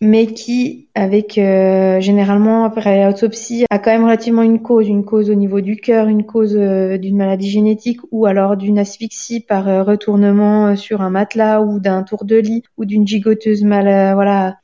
[0.00, 5.30] mais qui, avec euh, généralement après autopsie, a quand même relativement une cause, une cause
[5.30, 9.68] au niveau du cœur, une cause euh, d'une maladie génétique ou alors d'une asphyxie par
[9.68, 14.58] euh, retournement sur un matelas ou d'un tour de lit ou d'une gigoteuse mal, voilà.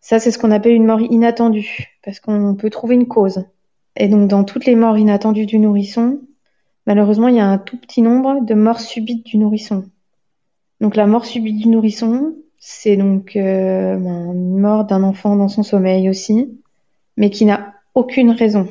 [0.00, 3.44] Ça, c'est ce qu'on appelle une mort inattendue, parce qu'on peut trouver une cause.
[3.96, 6.20] Et donc, dans toutes les morts inattendues du nourrisson,
[6.86, 9.84] Malheureusement, il y a un tout petit nombre de morts subites du nourrisson.
[10.80, 15.48] Donc la mort subite du nourrisson, c'est donc euh, ben, une mort d'un enfant dans
[15.48, 16.58] son sommeil aussi,
[17.18, 18.66] mais qui n'a aucune raison.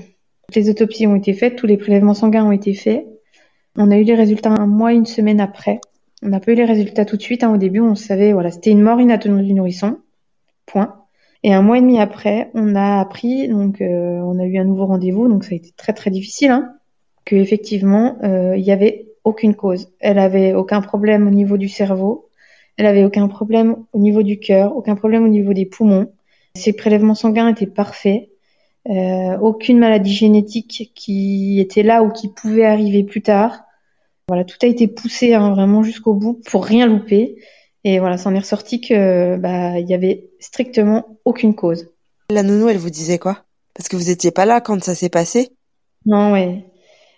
[0.55, 3.05] Les autopsies ont été faites, tous les prélèvements sanguins ont été faits.
[3.75, 5.79] On a eu les résultats un mois, une semaine après.
[6.23, 7.43] On n'a pas eu les résultats tout de suite.
[7.43, 7.53] hein.
[7.53, 9.99] Au début, on savait, voilà, c'était une mort inattendue du nourrisson.
[10.65, 10.95] Point.
[11.43, 14.63] Et un mois et demi après, on a appris, donc euh, on a eu un
[14.63, 16.73] nouveau rendez-vous, donc ça a été très très difficile, hein,
[17.25, 19.89] que effectivement euh, il y avait aucune cause.
[19.99, 22.29] Elle avait aucun problème au niveau du cerveau,
[22.77, 26.11] elle avait aucun problème au niveau du cœur, aucun problème au niveau des poumons.
[26.55, 28.29] Ses prélèvements sanguins étaient parfaits,
[28.89, 33.61] euh, aucune maladie génétique qui était là ou qui pouvait arriver plus tard.
[34.27, 37.37] Voilà, tout a été poussé hein, vraiment jusqu'au bout pour rien louper.
[37.83, 41.89] Et voilà, ça en est ressorti que bah il y avait strictement aucune cause.
[42.29, 43.43] La nounou, elle vous disait quoi?
[43.73, 45.49] Parce que vous étiez pas là quand ça s'est passé?
[46.05, 46.63] Non, ouais.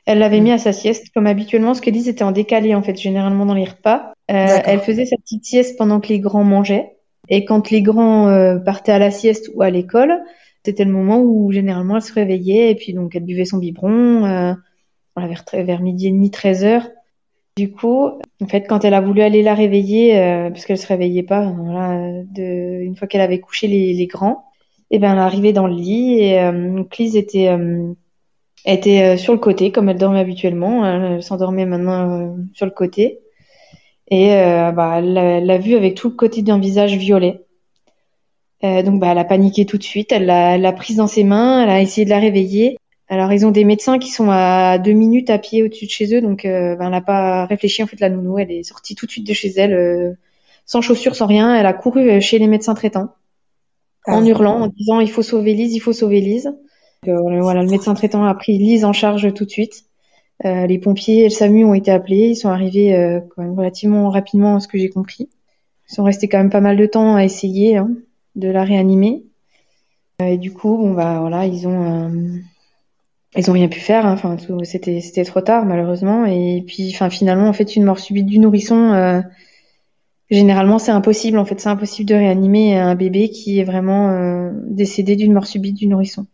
[0.06, 2.84] Elle l'avait mis à sa sieste, comme habituellement, parce que Lise était en décalé, en
[2.84, 4.14] fait, généralement dans les repas.
[4.32, 6.98] Euh, elle faisait sa petite sieste pendant que les grands mangeaient.
[7.30, 10.20] Et quand les grands euh, partaient à la sieste ou à l'école,
[10.64, 14.26] c'était le moment où généralement elle se réveillait et puis donc elle buvait son biberon
[14.26, 14.54] euh,
[15.16, 16.88] voilà, vers, vers midi et demi, 13 heures.
[17.58, 18.10] Du coup,
[18.42, 21.46] en fait, quand elle a voulu aller la réveiller, euh, parce qu'elle se réveillait pas,
[21.52, 24.44] voilà, de, une fois qu'elle avait couché les, les grands,
[24.92, 27.94] et ben elle arrivée dans le lit et euh, donc Lise était euh,
[28.66, 30.86] était euh, sur le côté comme elle dormait habituellement.
[30.86, 33.20] Elle s'endormait maintenant euh, sur le côté
[34.10, 37.42] et euh, bah, elle l'a vu avec tout le côté d'un visage violet.
[38.64, 40.12] Euh, donc bah, elle a paniqué tout de suite.
[40.12, 41.64] Elle l'a prise dans ses mains.
[41.64, 42.78] Elle a essayé de la réveiller.
[43.08, 46.16] Alors ils ont des médecins qui sont à deux minutes à pied au-dessus de chez
[46.16, 48.40] eux, donc euh, ben, elle n'a pas réfléchi en fait la nounou.
[48.40, 50.14] Elle est sortie tout de suite de chez elle, euh,
[50.66, 51.56] sans chaussures, sans rien.
[51.56, 53.14] Elle a couru chez les médecins traitants
[54.08, 56.52] Ah en hurlant, en disant il faut sauver Lise, il faut sauver Lise.
[57.08, 59.85] Euh, voilà, le médecin traitant a pris Lise en charge tout de suite.
[60.44, 62.30] Euh, les pompiers et le SAMU ont été appelés.
[62.30, 65.30] Ils sont arrivés euh, quand même relativement rapidement, à ce que j'ai compris.
[65.90, 67.90] Ils sont restés quand même pas mal de temps à essayer hein,
[68.36, 69.24] de la réanimer.
[70.22, 72.12] Euh, et du coup, bon bah voilà, ils ont
[73.38, 74.06] ils ont rien pu faire.
[74.06, 74.14] hein.
[74.14, 76.26] Enfin, c'était c'était trop tard malheureusement.
[76.26, 78.94] Et puis, enfin finalement, en fait, une mort subite du nourrisson.
[78.94, 79.22] euh,
[80.32, 81.38] Généralement, c'est impossible.
[81.38, 85.46] En fait, c'est impossible de réanimer un bébé qui est vraiment euh, décédé d'une mort
[85.46, 86.26] subite du nourrisson.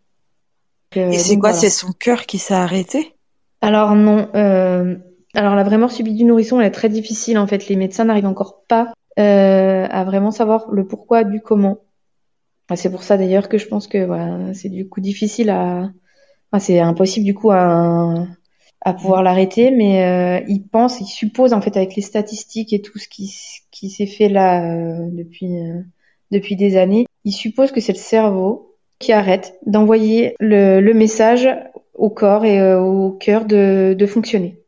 [0.96, 1.52] Euh, Et c'est quoi?
[1.52, 3.14] C'est son cœur qui s'est arrêté?
[3.62, 4.28] Alors non.
[4.34, 4.96] Euh,
[5.34, 7.38] alors la vraie mort subite du nourrisson, elle est très difficile.
[7.38, 11.78] En fait, les médecins n'arrivent encore pas à vraiment savoir le pourquoi du comment.
[12.74, 15.90] C'est pour ça d'ailleurs que je pense que voilà, c'est du coup difficile à.
[16.50, 18.26] Enfin, c'est impossible du coup à
[18.84, 22.82] à pouvoir l'arrêter, mais euh, il pense, il suppose en fait avec les statistiques et
[22.82, 23.32] tout ce qui,
[23.70, 25.80] qui s'est fait là euh, depuis euh,
[26.32, 31.48] depuis des années, il suppose que c'est le cerveau qui arrête d'envoyer le, le, message
[31.94, 34.58] au corps et euh, au cœur de, de, fonctionner.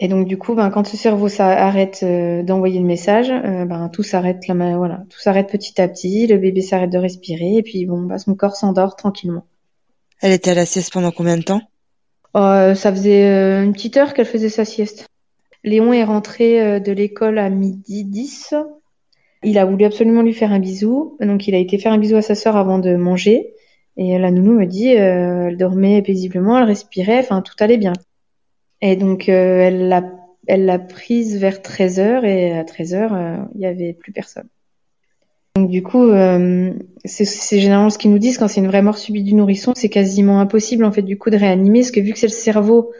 [0.00, 2.04] Et donc du coup, ben, quand ce cerveau ça arrête
[2.44, 6.60] d'envoyer le message, ben, tout s'arrête là, voilà, tout s'arrête petit à petit, le bébé
[6.60, 9.44] s'arrête de respirer et puis bon, ben, son corps s'endort tranquillement.
[10.22, 11.62] Elle était à la sieste pendant combien de temps?
[12.36, 15.06] Euh, ça faisait euh, une petite heure qu'elle faisait sa sieste.
[15.64, 18.54] Léon est rentré euh, de l'école à midi 10.
[19.42, 21.16] Il a voulu absolument lui faire un bisou.
[21.20, 23.54] Donc il a été faire un bisou à sa sœur avant de manger.
[23.96, 27.92] Et la nounou me dit, euh, elle dormait paisiblement, elle respirait, enfin tout allait bien.
[28.80, 30.02] Et donc elle l'a
[30.48, 34.48] elle l'a prise vers 13h et à 13h, il y avait plus personne.
[35.54, 36.72] Donc du coup, euh,
[37.04, 39.90] c'est généralement ce qu'ils nous disent quand c'est une vraie mort subite du nourrisson, c'est
[39.90, 42.90] quasiment impossible en fait du coup de réanimer, parce que vu que c'est le cerveau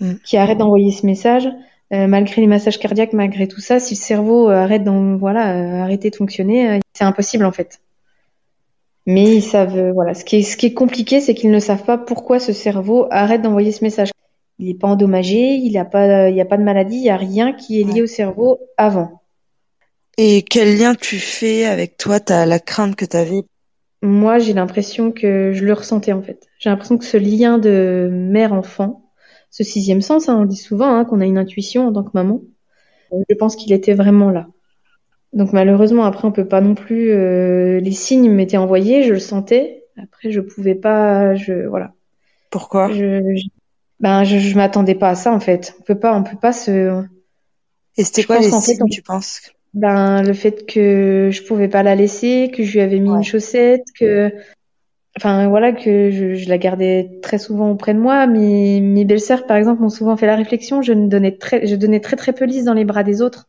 [0.00, 0.14] mm.
[0.24, 1.48] qui arrête d'envoyer ce message,
[1.92, 5.82] euh, malgré les massages cardiaques, malgré tout ça, si le cerveau arrête d'en voilà euh,
[5.82, 7.80] arrêter de fonctionner, euh, c'est impossible en fait.
[9.08, 11.84] Mais ils savent voilà, ce qui est ce qui est compliqué, c'est qu'ils ne savent
[11.84, 14.10] pas pourquoi ce cerveau arrête d'envoyer ce message.
[14.58, 17.04] Il n'est pas endommagé, il n'y a pas il y a pas de maladie, il
[17.04, 19.22] y a rien qui est lié au cerveau avant.
[20.18, 23.44] Et quel lien tu fais avec toi, as la crainte que tu avais
[24.02, 26.46] Moi, j'ai l'impression que je le ressentais en fait.
[26.58, 29.10] J'ai l'impression que ce lien de mère-enfant,
[29.50, 32.10] ce sixième sens, hein, on dit souvent hein, qu'on a une intuition en tant que
[32.12, 32.42] maman.
[33.10, 34.48] Je pense qu'il était vraiment là.
[35.32, 37.10] Donc malheureusement, après, on peut pas non plus.
[37.10, 39.84] Euh, les signes m'étaient envoyés, je le sentais.
[40.02, 41.34] Après, je pouvais pas.
[41.34, 41.92] Je voilà.
[42.50, 42.90] Pourquoi?
[42.92, 43.20] Je,
[44.00, 45.74] Ben, je, je m'attendais pas à ça en fait.
[45.80, 47.02] On peut pas, on peut pas se.
[47.96, 49.40] Et c'était quoi les signes, tu penses?
[49.74, 53.22] Ben le fait que je pouvais pas la laisser, que je lui avais mis une
[53.22, 54.32] chaussette, que
[55.16, 58.26] enfin voilà que je, je, la gardais très souvent auprès de moi.
[58.26, 61.76] Mes mes belles-sœurs par exemple m'ont souvent fait la réflexion, je ne donnais très je
[61.76, 63.46] donnais très très peu lisse dans les bras des autres.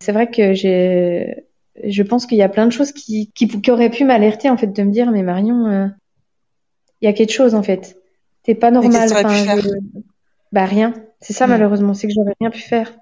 [0.00, 1.44] C'est vrai que j'ai
[1.82, 4.56] je pense qu'il y a plein de choses qui qui, qui auraient pu m'alerter en
[4.56, 5.86] fait de me dire mais Marion euh,
[7.00, 7.96] il y a quelque chose en fait.
[8.42, 9.10] T'es pas normal.
[9.12, 9.56] Enfin,
[10.52, 10.94] Bah rien.
[11.20, 12.92] C'est ça malheureusement, c'est que j'aurais rien pu faire.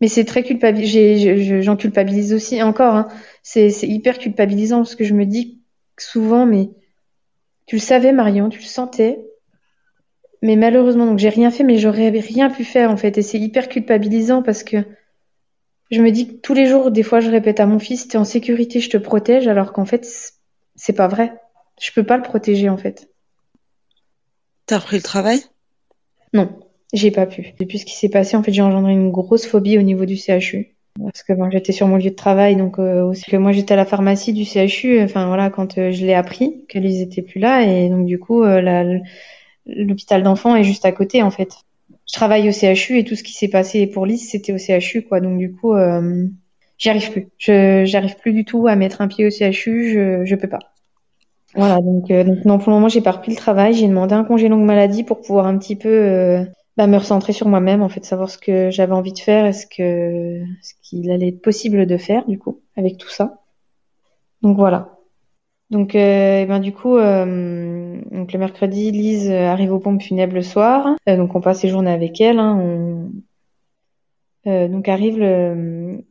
[0.00, 1.60] Mais c'est très culpabilisant.
[1.60, 2.94] J'en culpabilise aussi encore.
[2.94, 3.08] Hein.
[3.42, 5.60] C'est hyper culpabilisant parce que je me dis
[5.98, 6.70] souvent, mais
[7.66, 9.20] tu le savais, Marion, tu le sentais.
[10.42, 13.18] Mais malheureusement, donc j'ai rien fait, mais j'aurais rien pu faire en fait.
[13.18, 14.78] Et c'est hyper culpabilisant parce que
[15.90, 18.18] je me dis que tous les jours, des fois, je répète à mon fils, t'es
[18.18, 20.06] en sécurité, je te protège, alors qu'en fait,
[20.76, 21.32] c'est pas vrai.
[21.80, 23.10] Je peux pas le protéger en fait.
[24.66, 25.40] T'as repris le travail?
[26.32, 26.60] Non.
[26.92, 27.54] J'ai pas pu.
[27.60, 30.16] Depuis ce qui s'est passé, en fait, j'ai engendré une grosse phobie au niveau du
[30.16, 30.74] CHU.
[31.00, 33.74] Parce que bon, j'étais sur mon lieu de travail, donc euh, aussi que moi j'étais
[33.74, 35.00] à la pharmacie du CHU.
[35.00, 38.42] Enfin voilà, quand euh, je l'ai appris qu'ils étaient plus là, et donc du coup,
[38.42, 38.98] euh,
[39.66, 41.52] l'hôpital d'enfants est juste à côté en fait.
[42.10, 45.02] Je travaille au CHU et tout ce qui s'est passé pour Lys, c'était au CHU
[45.02, 45.20] quoi.
[45.20, 46.26] Donc du coup, euh,
[46.76, 47.28] j'y arrive plus.
[47.38, 49.92] Je j'arrive plus du tout à mettre un pied au CHU.
[49.92, 50.58] Je je peux pas.
[51.54, 53.74] Voilà, donc, donc non, pour le moment, j'ai pas repris le travail.
[53.74, 56.44] J'ai demandé un congé longue maladie pour pouvoir un petit peu
[56.76, 59.52] bah, me recentrer sur moi-même, en fait, savoir ce que j'avais envie de faire et
[59.52, 63.42] ce que ce qu'il allait être possible de faire, du coup, avec tout ça.
[64.42, 64.99] Donc voilà.
[65.70, 70.42] Donc, euh, ben du coup, euh, donc le mercredi, Lise arrive aux pompes funèbres le
[70.42, 70.96] soir.
[71.08, 72.38] Euh, donc on passe les journées avec elle.
[72.38, 73.12] Hein, on...
[74.46, 76.04] Euh, donc arrive le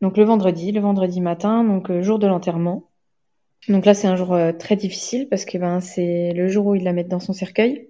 [0.00, 2.84] donc le vendredi, le vendredi matin, donc jour de l'enterrement.
[3.68, 6.82] Donc là, c'est un jour très difficile parce que ben c'est le jour où ils
[6.82, 7.88] la mettent dans son cercueil.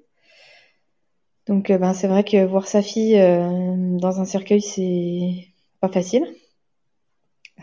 [1.47, 5.49] Donc euh, ben, c'est vrai que voir sa fille euh, dans un cercueil, c'est
[5.81, 6.25] pas facile.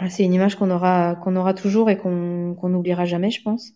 [0.09, 3.73] C'est une image qu'on aura qu'on aura toujours et qu'on n'oubliera jamais, je pense.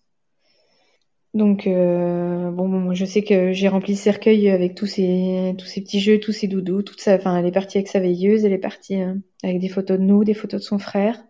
[1.34, 5.66] Donc euh, bon, bon, je sais que j'ai rempli le cercueil avec tous ces tous
[5.66, 7.16] ces petits jeux, tous ces doudous, toute ça.
[7.16, 8.98] Enfin, elle est partie avec sa veilleuse, elle est partie
[9.44, 11.24] avec des photos de nous, des photos de son frère.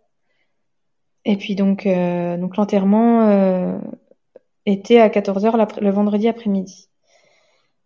[1.26, 3.80] Et puis donc donc l'enterrement
[4.66, 6.90] était à 14h le vendredi après-midi.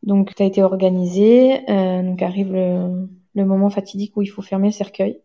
[0.03, 1.69] Donc, ça a été organisé.
[1.69, 5.21] Euh, donc, arrive le, moment fatidique où il faut fermer le cercueil.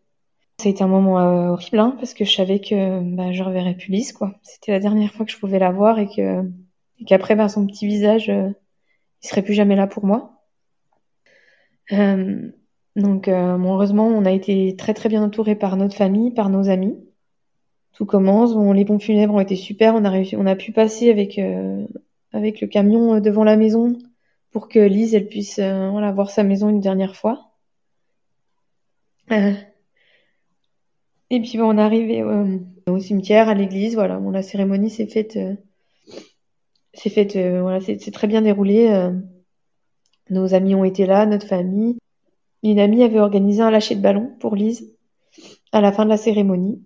[0.63, 3.43] Ça a été un moment euh, horrible, hein, parce que je savais que bah, je
[3.43, 4.17] reverrais plus Lise.
[4.45, 6.07] C'était la dernière fois que je pouvais la voir et
[7.05, 8.51] qu'après, bah, son petit visage, euh,
[9.25, 10.45] il serait plus jamais là pour moi.
[11.91, 12.53] Euh,
[12.95, 16.97] Donc heureusement, on a été très très bien entouré par notre famille, par nos amis.
[17.95, 23.19] Tout commence, les pompes funèbres ont été super, on a pu passer avec le camion
[23.19, 23.99] devant la maison
[24.53, 27.51] pour que Lise puisse voilà voir sa maison une dernière fois.
[31.33, 32.23] Et puis on est arrivé
[32.87, 34.21] au cimetière, à l'église, voilà.
[34.31, 35.39] La cérémonie s'est faite,
[36.95, 39.11] s'est faite, voilà, c'est très bien déroulé.
[40.31, 41.97] nos amis ont été là, notre famille.
[42.63, 44.95] Une amie avait organisé un lâcher de ballon pour Lise
[45.73, 46.83] à la fin de la cérémonie.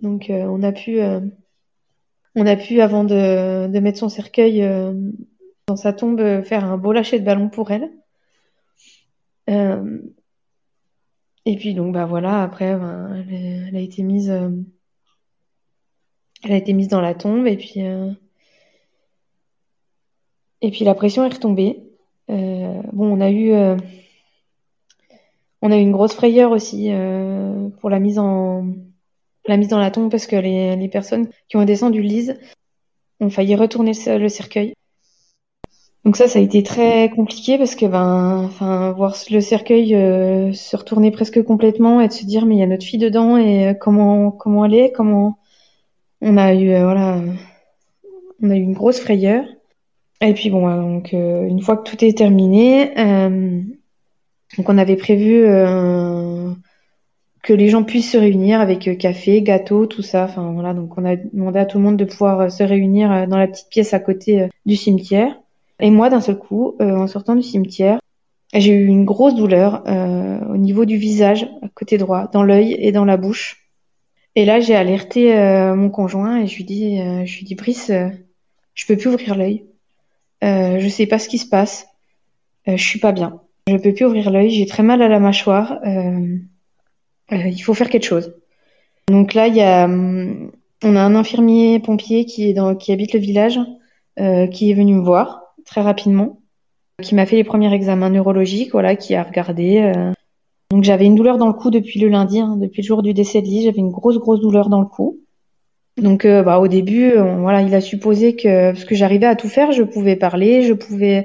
[0.00, 1.20] Donc euh, on a pu, euh,
[2.34, 4.94] on a pu avant de, mettre son cercueil euh,
[5.66, 7.90] dans sa tombe faire un beau lâcher de ballon pour elle.
[11.48, 13.24] Et puis donc bah voilà après ben,
[13.66, 14.28] elle, a été mise,
[16.44, 17.80] elle a été mise dans la tombe et puis
[20.60, 21.82] et puis la pression est retombée.
[22.28, 23.52] bon on a eu
[25.62, 28.66] on a eu une grosse frayeur aussi euh, pour la mise en
[29.46, 32.38] la mise dans la tombe parce que les, les personnes qui ont descendu Lise
[33.20, 34.74] ont failli retourner le cercueil.
[36.04, 40.52] Donc ça, ça a été très compliqué parce que ben, enfin, voir le cercueil euh,
[40.52, 43.36] se retourner presque complètement et de se dire mais il y a notre fille dedans
[43.36, 45.38] et euh, comment comment elle est, comment
[46.20, 47.20] on a eu voilà,
[48.42, 49.44] on a eu une grosse frayeur.
[50.20, 52.92] Et puis bon, donc une fois que tout est terminé,
[54.56, 56.50] donc on avait prévu euh,
[57.42, 60.24] que les gens puissent se réunir avec euh, café, gâteau, tout ça.
[60.24, 63.26] Enfin voilà, donc on a demandé à tout le monde de pouvoir euh, se réunir
[63.28, 65.38] dans la petite pièce à côté du cimetière.
[65.80, 68.00] Et moi, d'un seul coup, en sortant du cimetière,
[68.52, 72.90] j'ai eu une grosse douleur au niveau du visage, à côté droit, dans l'œil et
[72.90, 73.70] dans la bouche.
[74.34, 75.32] Et là, j'ai alerté
[75.76, 77.92] mon conjoint et je lui dis, je lui dis, Brice,
[78.74, 79.66] je peux plus ouvrir l'œil.
[80.42, 81.86] je sais pas ce qui se passe.
[82.66, 83.40] je suis pas bien.
[83.68, 85.78] Je peux plus ouvrir l'œil, j'ai très mal à la mâchoire.
[85.84, 86.38] Euh,
[87.32, 88.34] euh, il faut faire quelque chose.
[89.08, 90.50] Donc là, il y a, hum,
[90.82, 93.60] on a un infirmier pompier qui est dans, qui habite le village,
[94.18, 96.40] euh, qui est venu me voir très rapidement,
[97.02, 99.92] qui m'a fait les premiers examens neurologiques, voilà, qui a regardé.
[100.70, 103.14] Donc j'avais une douleur dans le cou depuis le lundi, hein, depuis le jour du
[103.14, 105.20] décès de Lise, j'avais une grosse grosse douleur dans le cou.
[105.96, 109.72] Donc bah, au début, voilà, il a supposé que parce que j'arrivais à tout faire,
[109.72, 111.24] je pouvais parler, je pouvais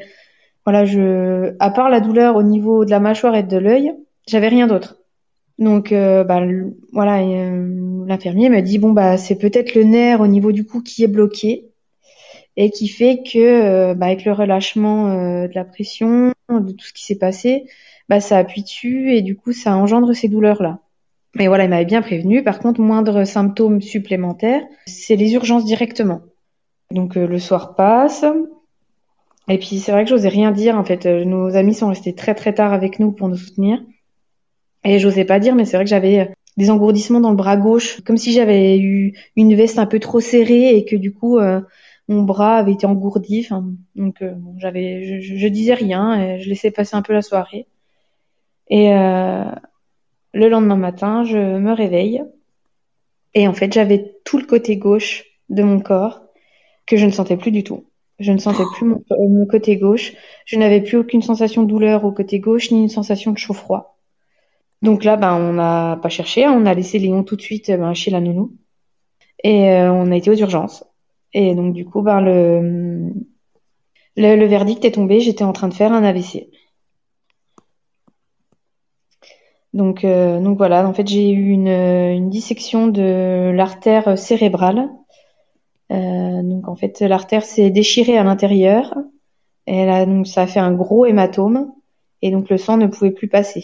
[0.66, 3.94] voilà, je, à part la douleur au niveau de la mâchoire et de l'œil,
[4.28, 4.98] j'avais rien d'autre.
[5.60, 6.42] Donc, euh, bah,
[6.92, 10.82] voilà, euh, l'infirmier m'a dit bon bah c'est peut-être le nerf au niveau du cou
[10.82, 11.70] qui est bloqué
[12.56, 15.08] et qui fait que, euh, bah, avec le relâchement
[15.46, 17.66] de la pression, de tout ce qui s'est passé,
[18.10, 20.80] bah ça appuie dessus et du coup ça engendre ces douleurs là.
[21.36, 22.44] Mais voilà, il m'avait bien prévenu.
[22.44, 26.22] Par contre, moindre symptôme supplémentaire, c'est les urgences directement.
[26.92, 28.24] Donc le soir passe,
[29.50, 31.06] et puis c'est vrai que j'osais rien dire en fait.
[31.06, 33.82] Euh, nos amis sont restés très très tard avec nous pour nous soutenir.
[34.86, 36.26] Et j'osais pas dire, mais c'est vrai que j'avais euh,
[36.58, 40.20] des engourdissements dans le bras gauche, comme si j'avais eu une veste un peu trop
[40.20, 41.62] serrée et que du coup euh,
[42.14, 43.48] mon bras avait été engourdi.
[43.96, 47.68] Donc bon, j'avais, je, disais rien, et je laissais passer un peu la soirée.
[48.70, 52.24] Et le lendemain matin, je me réveille
[53.34, 56.22] et en fait j'avais tout le côté gauche de mon corps
[56.86, 57.86] que je ne sentais plus du tout.
[58.20, 60.14] Je ne sentais plus mon, côté gauche.
[60.46, 63.98] Je n'avais plus aucune sensation de douleur au côté gauche, ni une sensation de chaud-froid.
[64.82, 67.94] Donc là, ben, on n'a pas cherché, on a laissé Léon tout de suite ben,
[67.94, 68.54] chez la nounou.
[69.44, 70.86] Et euh, on a été aux urgences.
[71.34, 76.04] Et donc du coup, ben, le, verdict est tombé, j'étais en train de faire un
[76.04, 76.50] AVC.
[79.74, 84.90] Donc, euh, donc voilà, en fait j'ai eu une, une dissection de l'artère cérébrale
[85.92, 88.94] euh, donc en fait, l'artère s'est déchirée à l'intérieur.
[89.68, 91.72] Et là, donc ça a fait un gros hématome
[92.22, 93.64] et donc le sang ne pouvait plus passer.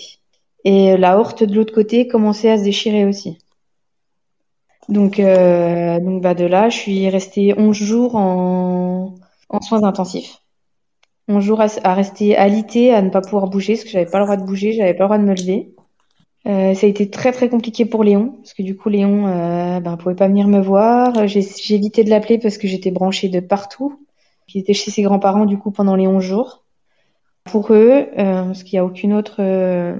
[0.63, 3.37] Et la horte de l'autre côté commençait à se déchirer aussi.
[4.89, 9.15] Donc, euh, donc bah de là, je suis restée 11 jours en,
[9.49, 10.41] en soins intensifs.
[11.27, 14.19] 11 jours à, à, rester alité, à ne pas pouvoir bouger, parce que j'avais pas
[14.19, 15.75] le droit de bouger, j'avais pas le droit de me lever.
[16.47, 19.81] Euh, ça a été très très compliqué pour Léon parce que du coup Léon euh,
[19.81, 21.27] ben pouvait pas venir me voir.
[21.27, 21.43] J'ai
[21.75, 24.05] évité de l'appeler parce que j'étais branchée de partout.
[24.53, 26.63] Il était chez ses grands-parents du coup pendant les 11 jours.
[27.43, 29.95] Pour eux, euh, parce qu'il n'y a aucune autre euh,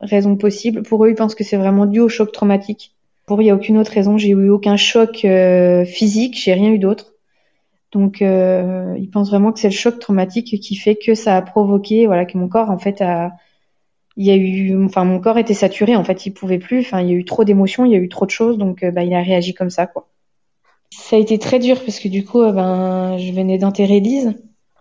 [0.00, 2.93] raison possible, pour eux ils pensent que c'est vraiment dû au choc traumatique.
[3.26, 4.18] Pour il n'y a aucune autre raison.
[4.18, 7.12] J'ai eu aucun choc euh, physique, j'ai rien eu d'autre.
[7.92, 12.06] Donc ils pensent vraiment que c'est le choc traumatique qui fait que ça a provoqué,
[12.06, 13.32] voilà, que mon corps en fait a
[14.16, 15.96] il y a eu, enfin, mon corps était saturé.
[15.96, 16.80] En fait, il pouvait plus.
[16.80, 18.82] Enfin, il y a eu trop d'émotions, il y a eu trop de choses, donc
[18.82, 20.08] euh, bah, il a réagi comme ça, quoi.
[20.90, 24.34] Ça a été très dur parce que du coup, euh, ben, je venais d'enterrer Lise.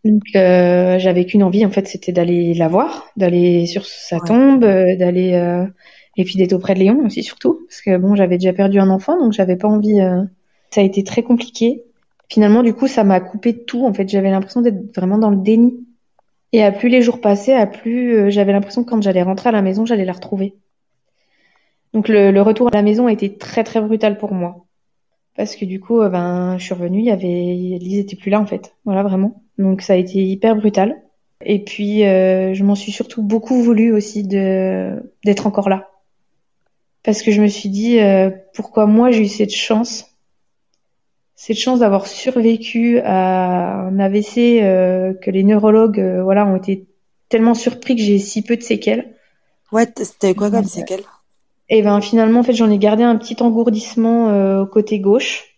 [0.05, 4.65] Donc euh, j'avais qu'une envie en fait, c'était d'aller la voir, d'aller sur sa tombe,
[4.65, 5.65] euh, d'aller euh,
[6.17, 8.89] et puis d'être auprès de Léon aussi surtout parce que bon j'avais déjà perdu un
[8.89, 9.99] enfant donc j'avais pas envie.
[10.71, 11.83] Ça a été très compliqué.
[12.29, 14.07] Finalement du coup ça m'a coupé tout en fait.
[14.09, 15.85] J'avais l'impression d'être vraiment dans le déni.
[16.51, 19.51] Et à plus les jours passaient, à plus j'avais l'impression que quand j'allais rentrer à
[19.51, 20.55] la maison j'allais la retrouver.
[21.93, 24.65] Donc le, le, retour à la maison a été très très brutal pour moi
[25.35, 27.27] parce que du coup ben je suis revenue, il y avait
[27.79, 28.75] Lise était plus là en fait.
[28.85, 29.43] Voilà vraiment.
[29.57, 31.01] Donc ça a été hyper brutal.
[31.45, 35.89] Et puis euh, je m'en suis surtout beaucoup voulu aussi de d'être encore là.
[37.03, 40.05] Parce que je me suis dit euh, pourquoi moi j'ai eu cette chance
[41.35, 46.87] cette chance d'avoir survécu à un AVC euh, que les neurologues euh, voilà ont été
[47.27, 49.15] tellement surpris que j'ai si peu de séquelles.
[49.71, 51.03] Ouais, c'était quoi comme séquelles?
[51.69, 55.53] Et ben finalement en fait j'en ai gardé un petit engourdissement euh, au côté gauche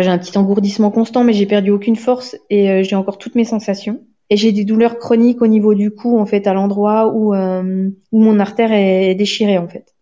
[0.00, 3.34] j'ai un petit engourdissement constant, mais j'ai perdu aucune force et euh, j'ai encore toutes
[3.34, 4.00] mes sensations.
[4.30, 7.90] Et j'ai des douleurs chroniques au niveau du cou, en fait, à l'endroit où, euh,
[8.12, 9.94] où mon artère est déchirée, en fait.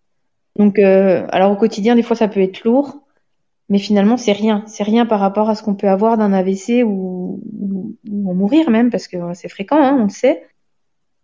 [0.57, 3.01] Donc, euh, alors au quotidien, des fois, ça peut être lourd,
[3.69, 4.65] mais finalement, c'est rien.
[4.67, 8.35] C'est rien par rapport à ce qu'on peut avoir d'un AVC ou, ou, ou, en
[8.35, 10.45] mourir même, parce que c'est fréquent, hein, on le sait.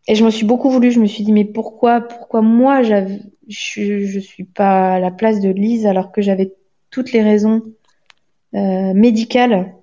[0.09, 0.91] Et je me suis beaucoup voulu.
[0.91, 3.19] Je me suis dit, mais pourquoi, pourquoi moi, je,
[3.49, 6.55] je suis pas à la place de Lise alors que j'avais
[6.91, 7.63] toutes les raisons
[8.55, 9.75] euh, médicale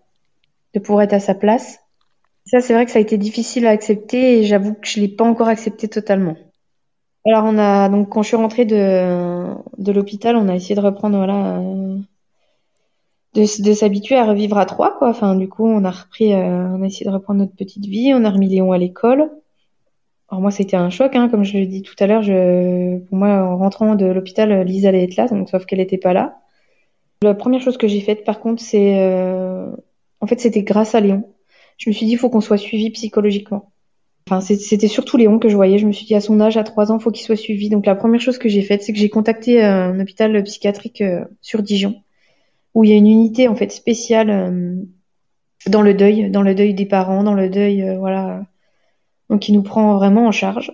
[0.74, 1.80] de pouvoir être à sa place?
[2.46, 5.08] Ça, c'est vrai que ça a été difficile à accepter et j'avoue que je l'ai
[5.08, 6.36] pas encore accepté totalement.
[7.26, 10.82] Alors on a donc quand je suis rentrée de de l'hôpital, on a essayé de
[10.82, 11.97] reprendre voilà euh,
[13.36, 15.09] de, s'habituer à revivre à trois quoi.
[15.09, 18.13] Enfin du coup on a repris, euh, on a essayé de reprendre notre petite vie,
[18.13, 19.32] on a remis Léon à l'école.
[20.30, 22.24] Alors moi c'était un choc hein, comme je l'ai dit tout à l'heure.
[22.24, 25.97] Je pour moi en rentrant de l'hôpital, Lisa allait être là, donc sauf qu'elle n'était
[25.97, 26.39] pas là.
[27.24, 29.71] La première chose que j'ai faite, par contre, c'est, euh...
[30.19, 31.34] en fait, c'était grâce à Léon.
[31.78, 33.72] Je me suis dit, il faut qu'on soit suivi psychologiquement.
[34.26, 35.78] Enfin, c'était surtout Léon que je voyais.
[35.78, 37.69] Je me suis dit, à son âge, à trois ans, faut qu'il soit suivi.
[37.69, 41.01] Donc, la première chose que j'ai faite, c'est que j'ai contacté euh, un hôpital psychiatrique
[41.01, 41.95] euh, sur Dijon,
[42.74, 44.76] où il y a une unité en fait spéciale euh,
[45.67, 48.45] dans le deuil, dans le deuil des parents, dans le deuil, voilà,
[49.30, 50.71] donc qui nous prend vraiment en charge.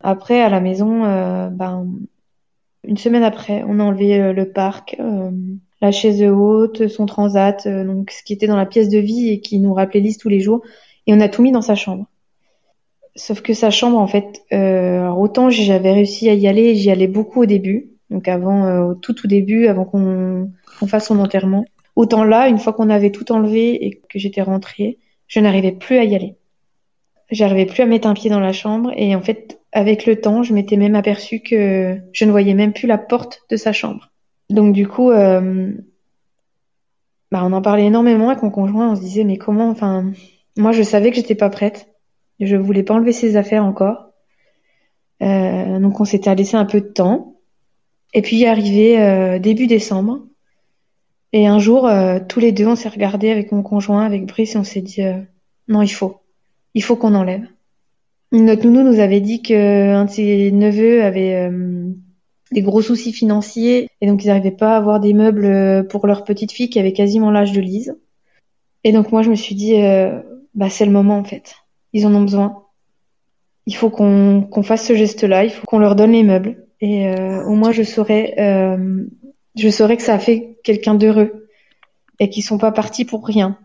[0.00, 1.02] Après, à la maison,
[1.50, 1.88] ben,
[2.84, 4.96] une semaine après, on a enlevé le parc
[5.80, 9.40] la chaise haute, son transat, donc ce qui était dans la pièce de vie et
[9.40, 10.62] qui nous rappelait Lise tous les jours.
[11.08, 12.06] Et on a tout mis dans sa chambre.
[13.16, 17.06] Sauf que sa chambre, en fait, euh, autant j'avais réussi à y aller, j'y allais
[17.06, 20.50] beaucoup au début, donc avant, euh, au tout tout début, avant qu'on
[20.86, 21.64] fasse son enterrement.
[21.94, 24.98] Autant là, une fois qu'on avait tout enlevé et que j'étais rentrée,
[25.28, 26.34] je n'arrivais plus à y aller.
[27.30, 30.42] J'arrivais plus à mettre un pied dans la chambre et en fait, avec le temps,
[30.42, 34.10] je m'étais même aperçue que je ne voyais même plus la porte de sa chambre.
[34.50, 35.72] Donc du coup, euh,
[37.30, 38.92] bah, on en parlait énormément avec mon conjoint.
[38.92, 40.12] On se disait mais comment Enfin,
[40.56, 41.93] moi je savais que j'étais pas prête.
[42.40, 44.10] Je voulais pas enlever ses affaires encore.
[45.22, 47.36] Euh, donc on s'était laissé un peu de temps.
[48.12, 50.20] Et puis arrivé euh, début décembre.
[51.32, 51.90] Et un jour,
[52.28, 55.02] tous les deux, on s'est regardés avec mon conjoint, avec Brice, et on s'est dit
[55.66, 56.20] non, il faut,
[56.74, 57.44] il faut qu'on enlève.
[58.30, 61.50] Notre nounou nous avait dit que un de ses neveux avait
[62.54, 66.06] des gros soucis financiers et donc ils n'arrivaient pas à avoir des meubles euh, pour
[66.06, 67.98] leur petite fille qui avait quasiment l'âge de Lise.
[68.84, 70.20] Et donc moi je me suis dit euh,
[70.54, 71.54] bah c'est le moment en fait.
[71.94, 72.64] Ils en ont besoin.
[73.66, 77.42] Il faut qu'on fasse ce geste-là, il faut qu'on leur donne les meubles et euh,
[77.44, 79.06] au moins je saurais euh,
[79.56, 81.48] je saurais que ça a fait quelqu'un d'heureux
[82.20, 83.56] et qu'ils sont pas partis pour rien.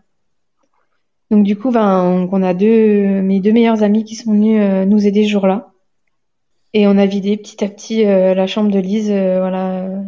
[1.30, 5.06] Donc du coup ben on a deux mes deux meilleurs amis qui sont venus nous
[5.06, 5.70] aider ce jour-là.
[6.72, 9.10] Et on a vidé petit à petit euh, la chambre de Lise.
[9.10, 10.02] Euh, voilà.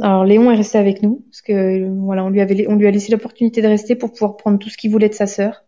[0.00, 2.90] Alors Léon est resté avec nous parce que voilà, on lui avait, on lui a
[2.90, 5.64] laissé l'opportunité de rester pour pouvoir prendre tout ce qu'il voulait de sa sœur.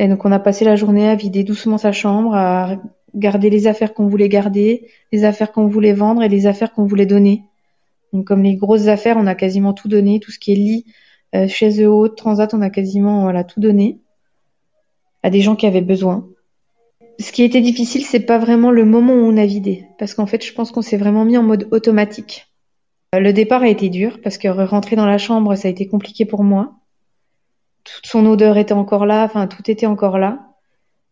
[0.00, 2.76] Et donc on a passé la journée à vider doucement sa chambre, à
[3.14, 6.86] garder les affaires qu'on voulait garder, les affaires qu'on voulait vendre et les affaires qu'on
[6.86, 7.44] voulait donner.
[8.14, 10.86] Donc comme les grosses affaires, on a quasiment tout donné, tout ce qui est lit,
[11.34, 14.00] euh, chaise haute, transat, on a quasiment voilà tout donné
[15.22, 16.26] à des gens qui avaient besoin
[17.20, 20.24] ce qui était difficile, c'est pas vraiment le moment où on a vidé, parce qu'en
[20.24, 22.46] fait, je pense qu'on s'est vraiment mis en mode automatique.
[23.14, 25.86] Euh, le départ a été dur parce que rentrer dans la chambre, ça a été
[25.86, 26.79] compliqué pour moi.
[27.84, 30.54] Toute son odeur était encore là, enfin tout était encore là.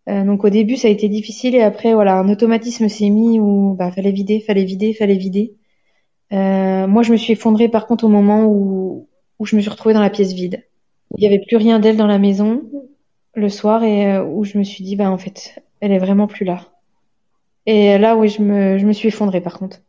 [0.09, 3.39] Euh, donc au début, ça a été difficile et après, voilà, un automatisme s'est mis
[3.41, 5.55] où bah fallait vider, fallait vider, fallait vider.
[6.33, 9.07] Euh, moi, je me suis effondrée par contre au moment où
[9.45, 10.65] je me suis retrouvée dans la pièce vide.
[11.17, 12.63] Il y avait plus rien d'elle dans la maison
[13.35, 16.45] le soir et où je me suis dit bah en fait elle est vraiment plus
[16.45, 16.67] là.
[17.67, 19.83] Et là, oui, je me, suis effondrée par contre.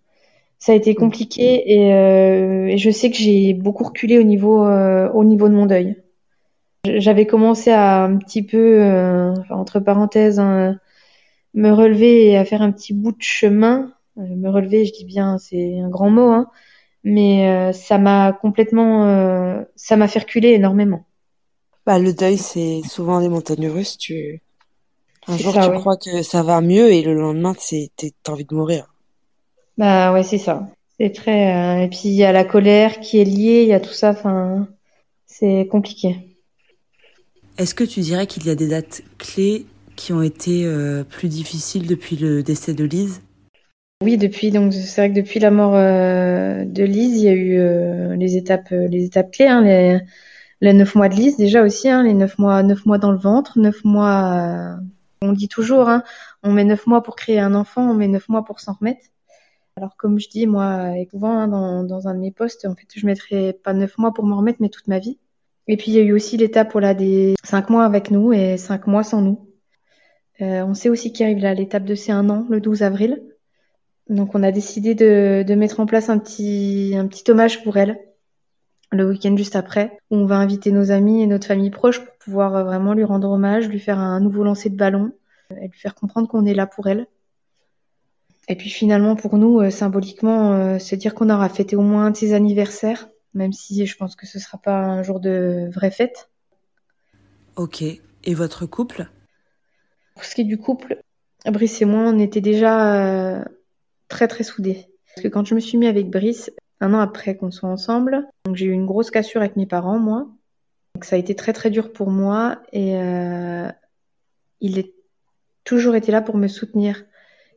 [0.57, 4.65] Ça a été compliqué et, euh, et je sais que j'ai beaucoup reculé au niveau,
[4.65, 5.95] euh, au niveau de mon deuil.
[6.85, 10.79] J'avais commencé à un petit peu, euh, entre parenthèses, hein,
[11.53, 13.91] me relever et à faire un petit bout de chemin.
[14.17, 16.47] Euh, me relever, je dis bien, c'est un grand mot, hein,
[17.03, 21.05] mais euh, ça m'a complètement, ça m'a fait reculer énormément.
[21.85, 23.97] Bah, le deuil, c'est souvent des montagnes russes.
[23.97, 24.41] Tu
[25.27, 28.93] un jour, tu crois que ça va mieux et le lendemain, t'as envie de mourir.
[29.77, 30.67] Bah ouais, c'est ça.
[30.97, 31.83] C'est très.
[31.83, 34.11] et puis il y a la colère qui est liée, il y a tout ça.
[34.11, 34.67] Enfin,
[35.25, 36.28] c'est compliqué.
[37.59, 39.65] Est-ce que tu dirais qu'il y a des dates clés
[39.97, 43.21] qui ont été euh, plus difficiles depuis le décès de Lise?
[44.01, 47.33] Oui, depuis donc c'est vrai que depuis la mort euh, de Lise, il y a
[47.33, 49.99] eu euh, les étapes les clés, hein, les,
[50.61, 53.17] les neuf mois de Lise déjà aussi, hein, les neuf mois neuf mois dans le
[53.17, 54.77] ventre, neuf mois.
[55.21, 56.03] on dit toujours, hein,
[56.43, 59.05] on met neuf mois pour créer un enfant, on met neuf mois pour s'en remettre.
[59.75, 63.05] Alors comme je dis moi, souvent dans, dans un de mes postes, en fait, je
[63.05, 65.19] mettrai pas neuf mois pour m'en remettre, mais toute ma vie.
[65.69, 68.57] Et puis il y a eu aussi l'étape voilà, des cinq mois avec nous et
[68.57, 69.47] cinq mois sans nous.
[70.41, 73.21] Euh, on sait aussi qu'il arrive là l'étape de ces un an, le 12 avril.
[74.09, 77.99] Donc on a décidé de, mettre en place un petit, un petit hommage pour elle
[78.91, 82.15] le week-end juste après, où on va inviter nos amis et notre famille proche pour
[82.15, 85.11] pouvoir euh, vraiment lui rendre hommage, lui faire un nouveau lancer de ballon
[85.51, 87.05] et lui faire comprendre qu'on est là pour elle.
[88.47, 92.09] Et puis finalement pour nous, euh, symboliquement, se dire qu'on aura fêté au moins un
[92.11, 95.91] de ses anniversaires même si je pense que ce sera pas un jour de vraie
[95.91, 96.29] fête.
[97.55, 97.83] Ok.
[97.83, 99.09] Et votre couple?
[100.15, 101.01] Pour ce qui est du couple,
[101.45, 103.43] Brice et moi, on était déjà euh,
[104.07, 104.87] très très soudés.
[105.07, 106.51] Parce que quand je me suis mis avec Brice,
[106.81, 109.99] un an après qu'on soit ensemble, donc j'ai eu une grosse cassure avec mes parents,
[109.99, 110.27] moi.
[110.95, 113.69] Donc ça a été très très dur pour moi et euh,
[114.59, 114.93] il est
[115.63, 117.05] toujours été là pour me soutenir.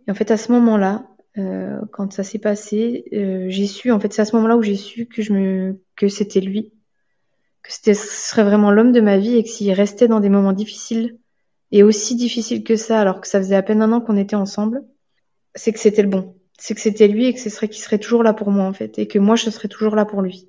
[0.07, 1.07] Et en fait, à ce moment-là,
[1.39, 4.62] euh, quand ça s'est passé, euh, j'ai su, en fait, c'est à ce moment-là où
[4.62, 6.72] j'ai su que je me, que c'était lui,
[7.62, 10.28] que c'était, ce serait vraiment l'homme de ma vie et que s'il restait dans des
[10.28, 11.18] moments difficiles
[11.70, 14.37] et aussi difficiles que ça, alors que ça faisait à peine un an qu'on était
[14.37, 14.83] ensemble,
[15.55, 17.99] c'est que c'était le bon, c'est que c'était lui et que ce serait qu'il serait
[17.99, 20.49] toujours là pour moi en fait et que moi je serais toujours là pour lui.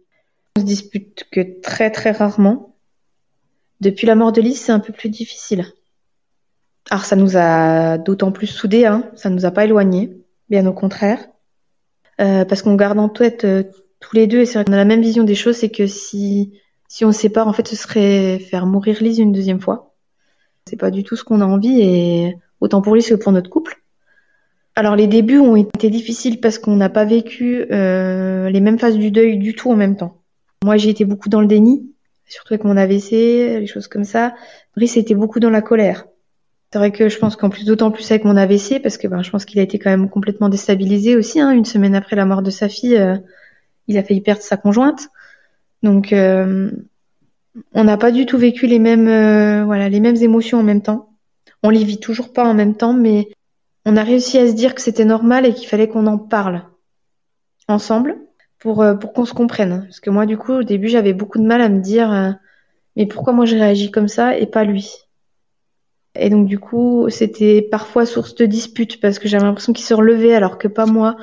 [0.58, 2.76] On se dispute que très très rarement.
[3.80, 5.66] Depuis la mort de Lise, c'est un peu plus difficile.
[6.90, 10.23] Alors ça nous a d'autant plus soudés, hein, ça nous a pas éloignés
[10.54, 11.20] bien au contraire.
[12.22, 13.64] Euh, parce qu'on garde en tête euh,
[14.00, 16.54] tous les deux, et c'est vrai a la même vision des choses, c'est que si,
[16.88, 19.96] si on se sépare, en fait, ce serait faire mourir Lise une deuxième fois.
[20.68, 23.50] C'est pas du tout ce qu'on a envie, et autant pour Lise que pour notre
[23.50, 23.82] couple.
[24.76, 28.98] Alors les débuts ont été difficiles parce qu'on n'a pas vécu euh, les mêmes phases
[28.98, 30.24] du deuil du tout en même temps.
[30.64, 31.92] Moi j'ai été beaucoup dans le déni,
[32.26, 33.12] surtout avec mon AVC,
[33.60, 34.34] les choses comme ça.
[34.76, 36.06] Brice était beaucoup dans la colère.
[36.74, 39.22] C'est vrai que je pense qu'en plus, d'autant plus avec mon AVC, parce que ben,
[39.22, 41.40] je pense qu'il a été quand même complètement déstabilisé aussi.
[41.40, 43.16] Hein, une semaine après la mort de sa fille, euh,
[43.88, 45.10] il a failli perdre sa conjointe.
[45.84, 46.72] Donc, euh,
[47.74, 50.82] on n'a pas du tout vécu les mêmes, euh, voilà, les mêmes émotions en même
[50.82, 51.14] temps.
[51.62, 53.28] On les vit toujours pas en même temps, mais
[53.86, 56.64] on a réussi à se dire que c'était normal et qu'il fallait qu'on en parle
[57.68, 58.18] ensemble
[58.58, 59.84] pour pour qu'on se comprenne.
[59.84, 62.36] Parce que moi, du coup, au début, j'avais beaucoup de mal à me dire,
[62.96, 65.03] mais pourquoi moi je réagis comme ça et pas lui?
[66.16, 69.94] Et donc du coup, c'était parfois source de disputes parce que j'avais l'impression qu'il se
[69.94, 71.16] relevait alors que pas moi,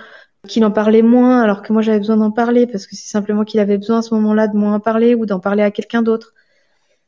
[0.49, 3.45] qu'il en parlait moins alors que moi j'avais besoin d'en parler parce que c'est simplement
[3.45, 6.03] qu'il avait besoin à ce moment-là de moins en parler ou d'en parler à quelqu'un
[6.03, 6.35] d'autre.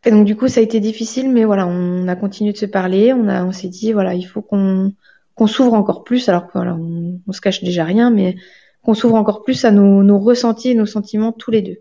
[0.04, 2.66] Et donc du coup, ça a été difficile, mais voilà, on a continué de se
[2.66, 4.92] parler, on a, on s'est dit voilà, il faut qu'on
[5.34, 8.36] qu'on s'ouvre encore plus, alors que voilà, on, se cache déjà rien, mais
[8.84, 11.78] qu'on s'ouvre encore plus à nos, nos ressentis et nos sentiments tous les deux.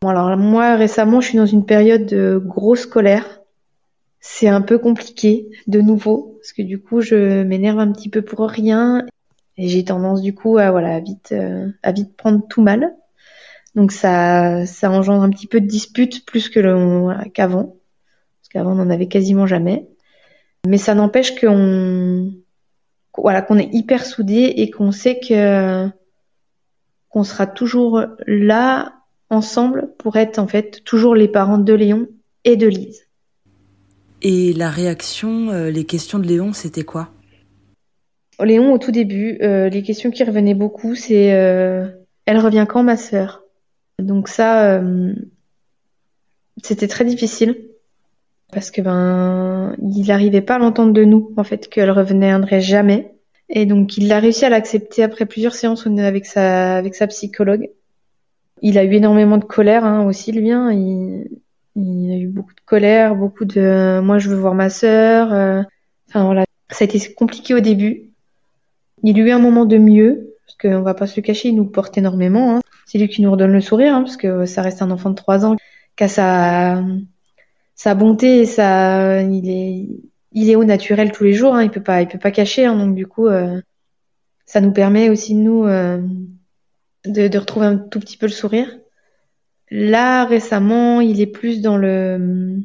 [0.00, 3.40] Bon alors moi récemment, je suis dans une période de grosse colère
[4.28, 8.22] c'est un peu compliqué de nouveau parce que du coup je m'énerve un petit peu
[8.22, 9.06] pour rien
[9.56, 12.96] et j'ai tendance du coup à voilà vite euh, à vite prendre tout mal.
[13.76, 16.60] Donc ça ça engendre un petit peu de disputes plus que
[17.28, 17.76] qu'avant
[18.40, 19.86] parce qu'avant on n'en avait quasiment jamais.
[20.66, 22.32] Mais ça n'empêche qu'on
[23.16, 25.88] voilà qu'on est hyper soudés et qu'on sait que
[27.10, 28.92] qu'on sera toujours là
[29.30, 32.08] ensemble pour être en fait toujours les parents de Léon
[32.42, 33.05] et de Lise.
[34.22, 37.10] Et la réaction, euh, les questions de Léon, c'était quoi?
[38.42, 41.86] Léon, au tout début, euh, les questions qui revenaient beaucoup, c'est euh,
[42.26, 43.44] Elle revient quand, ma sœur?
[43.98, 44.82] Donc ça,
[46.62, 47.56] c'était très difficile
[48.52, 53.14] parce que ben, il n'arrivait pas à l'entendre de nous, en fait, qu'elle reviendrait jamais.
[53.48, 57.70] Et donc, il a réussi à l'accepter après plusieurs séances avec sa, avec sa psychologue.
[58.60, 60.50] Il a eu énormément de colère hein, aussi, lui.
[60.50, 60.70] Hein.
[61.76, 65.32] Il a eu beaucoup de colère, beaucoup de moi je veux voir ma sœur.
[65.32, 65.62] Euh,
[66.08, 68.10] enfin voilà, ça a été compliqué au début.
[69.02, 71.56] Il a eu un moment de mieux, parce qu'on va pas se le cacher, il
[71.56, 72.56] nous porte énormément.
[72.56, 72.60] Hein.
[72.86, 75.16] C'est lui qui nous redonne le sourire, hein, parce que ça reste un enfant de
[75.16, 75.56] 3 ans
[75.96, 76.82] qui a sa,
[77.74, 79.88] sa bonté et sa, il est,
[80.32, 81.54] il est au naturel tous les jours.
[81.54, 82.64] Hein, il peut pas, il peut pas cacher.
[82.64, 83.60] Hein, donc du coup, euh,
[84.46, 86.00] ça nous permet aussi nous euh,
[87.04, 88.68] de, de, retrouver un tout petit peu le sourire.
[89.70, 92.60] Là récemment, il est plus dans le.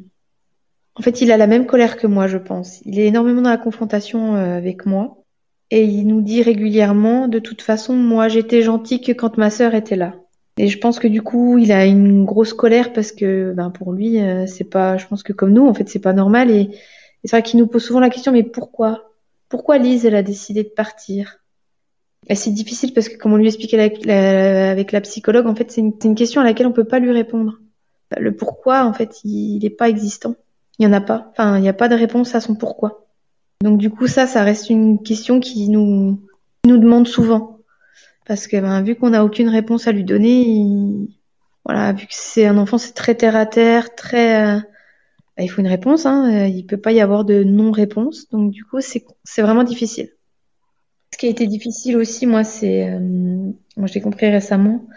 [0.95, 2.81] En fait, il a la même colère que moi, je pense.
[2.85, 5.17] Il est énormément dans la confrontation euh, avec moi.
[5.71, 9.73] Et il nous dit régulièrement, de toute façon, moi j'étais gentil que quand ma sœur
[9.73, 10.15] était là.
[10.57, 13.93] Et je pense que du coup, il a une grosse colère parce que, ben, pour
[13.93, 16.51] lui, euh, c'est pas, je pense que comme nous, en fait, c'est pas normal.
[16.51, 16.69] Et,
[17.23, 19.11] c'est vrai qu'il nous pose souvent la question, mais pourquoi?
[19.47, 21.40] Pourquoi Lise, elle a décidé de partir?
[21.40, 21.40] et
[22.29, 26.15] c'est difficile parce que, comme on lui expliquait avec la, psychologue, en fait, c'est une,
[26.15, 27.59] question à laquelle on peut pas lui répondre.
[28.17, 30.35] Le pourquoi, en fait, il n'est pas existant.
[30.77, 31.29] Il y en a pas.
[31.31, 33.07] Enfin, il n'y a pas de réponse à son pourquoi.
[33.61, 36.21] Donc, du coup, ça, ça reste une question qui nous,
[36.65, 37.59] nous demande souvent.
[38.25, 41.07] Parce que ben, vu qu'on n'a aucune réponse à lui donner, il...
[41.65, 44.59] voilà, vu que c'est un enfant, c'est très terre à terre, très, euh...
[45.37, 46.05] ben, il faut une réponse.
[46.05, 46.47] Hein.
[46.47, 48.29] Il peut pas y avoir de non-réponse.
[48.29, 50.11] Donc du coup, c'est vraiment difficile.
[51.21, 53.51] Qui a été difficile aussi, moi, c'est, euh...
[53.77, 54.87] l'ai compris récemment,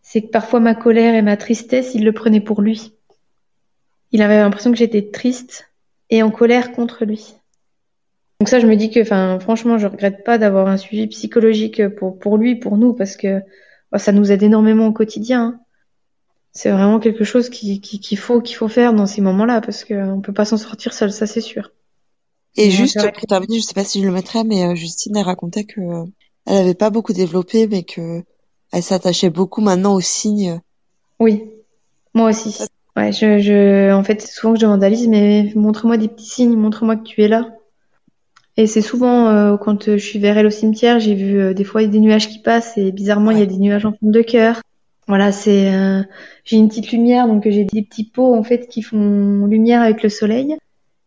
[0.00, 2.92] c'est que parfois ma colère et ma tristesse, il le prenait pour lui.
[4.12, 5.72] Il avait l'impression que j'étais triste
[6.08, 7.34] et en colère contre lui.
[8.38, 11.82] Donc ça, je me dis que, enfin, franchement, je regrette pas d'avoir un suivi psychologique
[11.88, 13.40] pour lui, pour nous, parce que
[13.90, 15.42] bah, ça nous aide énormément au quotidien.
[15.42, 15.60] Hein.
[16.52, 20.20] C'est vraiment quelque chose qu'il qui, faut qu'il faut faire dans ces moments-là, parce qu'on
[20.20, 21.72] peut pas s'en sortir seul, ça c'est sûr.
[22.56, 25.24] Et juste pour terminer, je sais pas si je le mettrai, mais euh, Justine elle
[25.24, 26.04] racontait que euh,
[26.46, 28.22] elle avait pas beaucoup développé, mais que
[28.72, 30.60] elle s'attachait beaucoup maintenant aux signes.
[31.18, 31.44] Oui,
[32.14, 32.58] moi aussi.
[32.96, 36.28] Ouais, je, je, en fait, souvent que je demande à Lise, mais montre-moi des petits
[36.28, 37.48] signes, montre-moi que tu es là.
[38.58, 41.64] Et c'est souvent euh, quand je suis vers elle au cimetière, j'ai vu euh, des
[41.64, 44.20] fois des nuages qui passent et bizarrement il y a des nuages en forme de
[44.20, 44.60] cœur.
[45.08, 45.72] Voilà, c'est
[46.44, 50.02] j'ai une petite lumière donc j'ai des petits pots en fait qui font lumière avec
[50.02, 50.56] le soleil.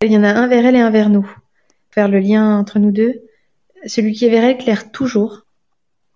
[0.06, 1.30] Il y en a un vers elle et un vers nous.
[1.90, 3.24] Faire le lien entre nous deux.
[3.86, 5.46] Celui qui est vers elle claire toujours.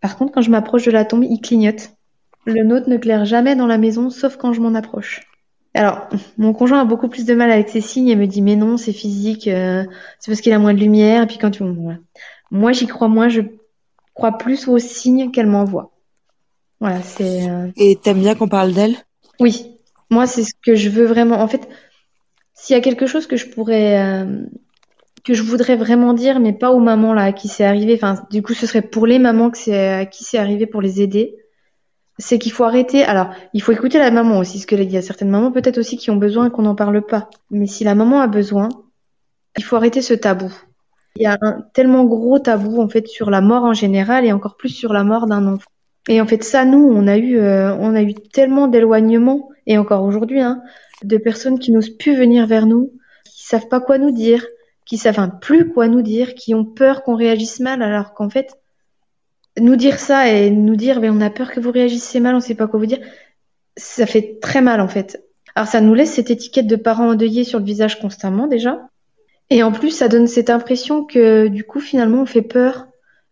[0.02, 1.92] Par contre, quand je m'approche de la tombe, il clignote.
[2.46, 5.22] Le nôtre ne claire jamais dans la maison sauf quand je m'en approche.
[5.74, 8.56] Alors, mon conjoint a beaucoup plus de mal avec ces signes et me dit mais
[8.56, 9.84] non, c'est physique, euh,
[10.20, 11.24] c'est parce qu'il a moins de lumière.
[11.24, 12.00] Et puis quand tu, voilà.
[12.50, 13.42] moi j'y crois moins, je
[14.14, 15.92] crois plus aux signes qu'elle m'envoie.
[16.80, 17.50] Voilà, c'est.
[17.50, 17.72] Euh...
[17.76, 18.96] Et t'aimes bien qu'on parle d'elle?
[19.40, 19.68] Oui,
[20.10, 21.40] moi c'est ce que je veux vraiment.
[21.40, 21.68] En fait,
[22.60, 24.44] s'il y a quelque chose que je pourrais, euh,
[25.24, 27.94] que je voudrais vraiment dire, mais pas aux mamans là à qui c'est arrivé.
[27.96, 31.36] Enfin, du coup, ce serait pour les mamans à qui c'est arrivé pour les aider
[32.20, 33.04] c'est qu'il faut arrêter.
[33.04, 35.78] Alors, il faut écouter la maman aussi, ce que il y a certaines mamans peut-être
[35.78, 37.30] aussi qui ont besoin qu'on n'en parle pas.
[37.50, 38.70] Mais si la maman a besoin,
[39.58, 40.54] il faut arrêter ce tabou.
[41.16, 44.32] Il y a un tellement gros tabou en fait sur la mort en général et
[44.32, 45.70] encore plus sur la mort d'un enfant.
[46.08, 49.78] Et en fait, ça, nous, on a eu, euh, on a eu tellement d'éloignement et
[49.78, 50.62] encore aujourd'hui, hein,
[51.04, 52.92] de personnes qui n'osent plus venir vers nous,
[53.24, 54.46] qui savent pas quoi nous dire,
[54.86, 58.58] qui savent plus quoi nous dire, qui ont peur qu'on réagisse mal, alors qu'en fait,
[59.58, 62.40] nous dire ça et nous dire mais on a peur que vous réagissiez mal, on
[62.40, 63.00] sait pas quoi vous dire,
[63.78, 65.24] ça fait très mal en fait.
[65.56, 68.90] Alors ça nous laisse cette étiquette de parents endeuillés sur le visage constamment déjà.
[69.52, 72.88] Et en plus, ça donne cette impression que du coup finalement on fait peur.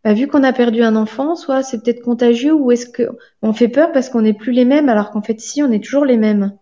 [0.07, 3.09] Bah, vu qu'on a perdu un enfant, soit c'est peut-être contagieux ou est-ce que
[3.41, 5.83] on fait peur parce qu'on n'est plus les mêmes alors qu'en fait si on est
[5.83, 6.53] toujours les mêmes.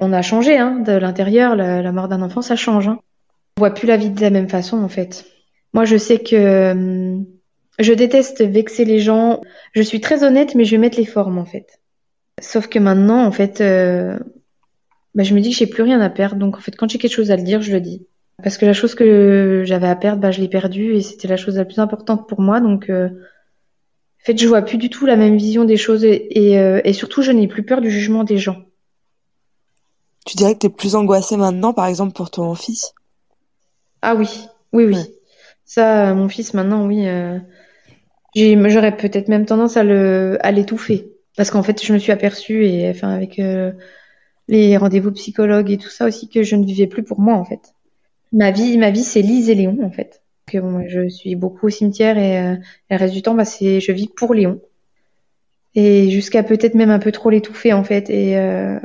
[0.00, 2.88] On a changé hein, de l'intérieur, la, mort d'un enfant ça change.
[2.88, 2.98] Hein.
[3.56, 5.26] On voit plus la vie de la même façon en fait.
[5.74, 7.24] Moi je sais que hum,
[7.78, 9.42] je déteste vexer les gens.
[9.74, 11.78] Je suis très honnête, mais je vais mettre les formes en fait.
[12.40, 14.18] Sauf que maintenant, en fait, euh,
[15.14, 16.34] bah, je me dis que j'ai plus rien à perdre.
[16.34, 18.08] Donc en fait, quand j'ai quelque chose à le dire, je le dis.
[18.42, 21.36] Parce que la chose que j'avais à perdre, bah, je l'ai perdue et c'était la
[21.36, 22.60] chose la plus importante pour moi.
[22.60, 26.58] Donc euh, en fait, je vois plus du tout la même vision des choses et,
[26.58, 28.56] euh, et surtout, je n'ai plus peur du jugement des gens.
[30.24, 32.92] Tu dirais que tu es plus angoissée maintenant, par exemple, pour ton fils?
[34.02, 34.28] Ah oui,
[34.72, 34.96] oui, oui.
[35.64, 37.06] Ça, mon fils, maintenant, oui.
[38.34, 39.82] J'aurais peut-être même tendance à
[40.52, 43.70] l'étouffer parce qu'en fait je me suis aperçue et enfin avec euh,
[44.48, 47.44] les rendez-vous psychologues et tout ça aussi que je ne vivais plus pour moi en
[47.44, 47.74] fait.
[48.32, 50.22] Ma vie ma vie c'est Lise et Léon en fait.
[50.46, 52.56] Que bon, je suis beaucoup au cimetière et, euh,
[52.90, 54.60] le reste du temps bah c'est je vis pour Léon
[55.74, 58.78] et jusqu'à peut-être même un peu trop l'étouffer en fait et euh,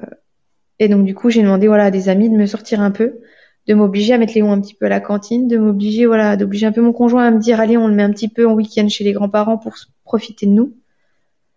[0.80, 3.22] et donc du coup j'ai demandé voilà à des amis de me sortir un peu
[3.68, 6.66] de m'obliger à mettre Léon un petit peu à la cantine, de m'obliger, voilà, d'obliger
[6.66, 8.54] un peu mon conjoint à me dire, allez, on le met un petit peu en
[8.54, 9.74] week-end chez les grands-parents pour
[10.04, 10.74] profiter de nous.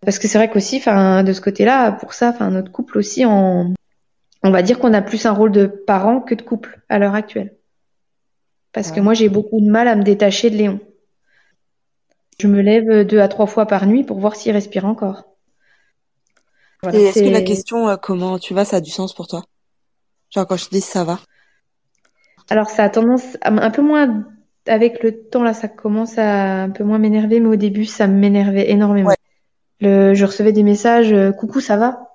[0.02, 3.74] Parce que c'est vrai qu'aussi, de ce côté-là, pour ça, notre couple aussi, on,
[4.42, 7.14] on va dire qu'on a plus un rôle de parent que de couple à l'heure
[7.14, 7.55] actuelle.
[8.76, 10.80] Parce que moi, j'ai beaucoup de mal à me détacher de Léon.
[12.38, 15.24] Je me lève deux à trois fois par nuit pour voir s'il respire encore.
[16.92, 19.44] Et est-ce que la question euh, comment tu vas, ça a du sens pour toi?
[20.28, 21.18] Genre quand je dis ça va
[22.50, 24.26] Alors ça a tendance à, un peu moins
[24.66, 28.06] avec le temps là, ça commence à un peu moins m'énerver, mais au début ça
[28.06, 29.14] m'énervait énormément.
[29.80, 32.10] Le, je recevais des messages, euh, coucou, ça va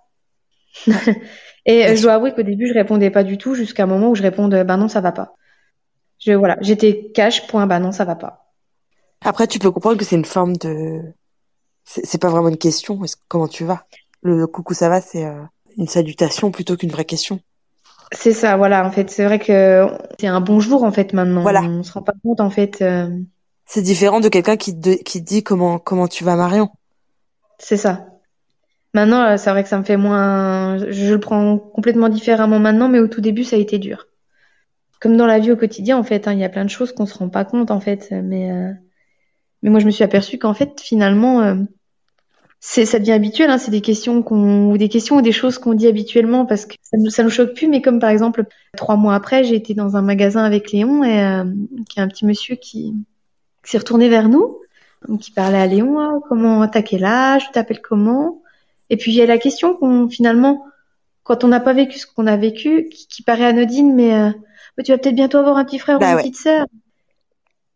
[1.66, 4.12] Et euh, je dois avouer qu'au début je répondais pas du tout, jusqu'à un moment
[4.12, 5.36] où je réponds, euh, bah non, ça va pas.
[6.22, 8.54] Je voilà, j'étais cash, point, bah non, ça va pas.
[9.22, 11.02] Après, tu peux comprendre que c'est une forme de,
[11.84, 13.00] c'est pas vraiment une question.
[13.28, 13.86] Comment tu vas?
[14.22, 15.28] Le coucou, ça va, c'est
[15.78, 17.40] une salutation plutôt qu'une vraie question.
[18.12, 18.86] C'est ça, voilà.
[18.86, 19.88] En fait, c'est vrai que
[20.20, 21.42] c'est un bonjour en fait maintenant.
[21.42, 21.62] Voilà.
[21.62, 22.82] On se rend pas compte en fait.
[22.82, 23.10] Euh,
[23.66, 26.70] c'est différent de quelqu'un qui te, qui dit comment comment tu vas Marion.
[27.58, 28.06] C'est ça.
[28.94, 30.78] Maintenant, euh, c'est vrai que ça me fait moins.
[30.78, 34.08] Je le prends complètement différemment maintenant, mais au tout début, ça a été dur.
[35.02, 36.94] Comme dans la vie au quotidien, en fait, hein, il y a plein de choses
[36.94, 38.72] qu'on se rend pas compte en fait, mais euh,
[39.64, 41.58] mais moi, je me suis aperçue qu'en fait, finalement
[42.64, 45.58] c'est ça devient habituel hein, c'est des questions qu'on ou des questions ou des choses
[45.58, 47.68] qu'on dit habituellement parce que ça nous nous choque plus.
[47.68, 48.46] Mais comme par exemple
[48.78, 51.44] trois mois après j'ai été dans un magasin avec Léon et euh,
[51.90, 52.94] qui a un petit monsieur qui,
[53.64, 54.60] s'est retourné vers nous.
[55.20, 58.44] Qui parlait à Léon ah, comment t'as quel âge tu t'appelles comment?
[58.92, 60.64] Et puis il y a la question qu'on finalement
[61.24, 64.30] quand on n'a pas vécu ce qu'on a vécu qui, paraît anodine mais euh,
[64.82, 66.66] tu vas peut-être bientôt avoir un petit frère ou bah une petite sœur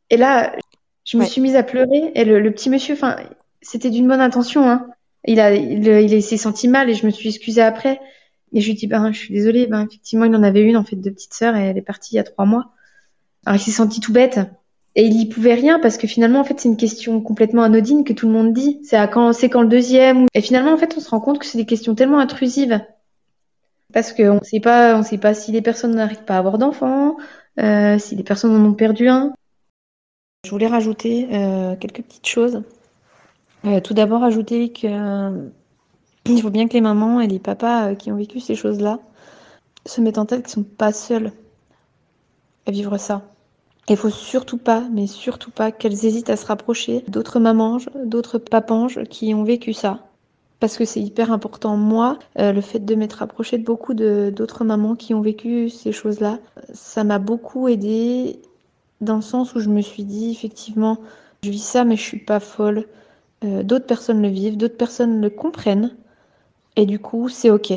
[0.10, 0.56] et là
[1.04, 3.18] je me suis mise à pleurer et le, le petit monsieur enfin
[3.66, 4.70] c'était d'une bonne intention.
[4.70, 4.88] Hein.
[5.26, 8.00] Il a, il, il s'est senti mal et je me suis excusée après.
[8.54, 10.78] Et je lui ai dit, ben, je suis désolée, ben, effectivement, il en avait une,
[10.78, 12.72] en fait, de petite sœur et elle est partie il y a trois mois.
[13.46, 14.40] Alors, il s'est senti tout bête.
[14.98, 18.06] Et il y pouvait rien parce que finalement, en fait, c'est une question complètement anodine
[18.06, 18.80] que tout le monde dit.
[18.84, 20.28] C'est à quand, c'est quand le deuxième.
[20.34, 22.80] Et finalement, en fait, on se rend compte que c'est des questions tellement intrusives.
[23.96, 27.16] Parce qu'on sait pas, on sait pas si les personnes n'arrivent pas à avoir d'enfants,
[27.60, 29.32] euh, si les personnes en ont perdu un.
[30.44, 32.62] Je voulais rajouter euh, quelques petites choses.
[33.64, 35.48] Euh, tout d'abord, ajouter qu'il euh,
[36.42, 39.00] faut bien que les mamans et les papas qui ont vécu ces choses-là
[39.86, 41.32] se mettent en tête qu'ils ne sont pas seuls
[42.66, 43.22] à vivre ça.
[43.88, 48.40] Il faut surtout pas, mais surtout pas, qu'elles hésitent à se rapprocher d'autres mamanges, d'autres
[48.40, 50.06] papanges qui ont vécu ça.
[50.66, 51.78] Parce que c'est hyper important.
[51.78, 56.40] Moi, le fait de m'être rapprochée de beaucoup d'autres mamans qui ont vécu ces choses-là,
[56.74, 58.40] ça m'a beaucoup aidé
[59.00, 60.98] dans le sens où je me suis dit, effectivement,
[61.44, 62.88] je vis ça, mais je suis pas folle.
[63.44, 65.96] Euh, d'autres personnes le vivent, d'autres personnes le comprennent,
[66.76, 67.74] et du coup, c'est ok.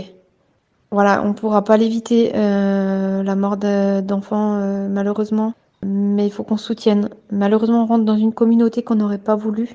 [0.90, 5.52] Voilà, on ne pourra pas l'éviter, euh, la mort d'enfants, euh, malheureusement,
[5.84, 7.10] mais il faut qu'on soutienne.
[7.30, 9.68] Malheureusement, on rentre dans une communauté qu'on n'aurait pas voulu,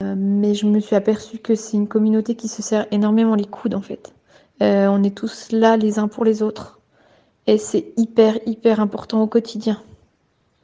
[0.00, 3.74] mais je me suis aperçue que c'est une communauté qui se serre énormément les coudes,
[3.74, 4.12] en fait.
[4.60, 6.80] on est tous là les uns pour les autres,
[7.46, 9.82] et c'est hyper, hyper important au quotidien.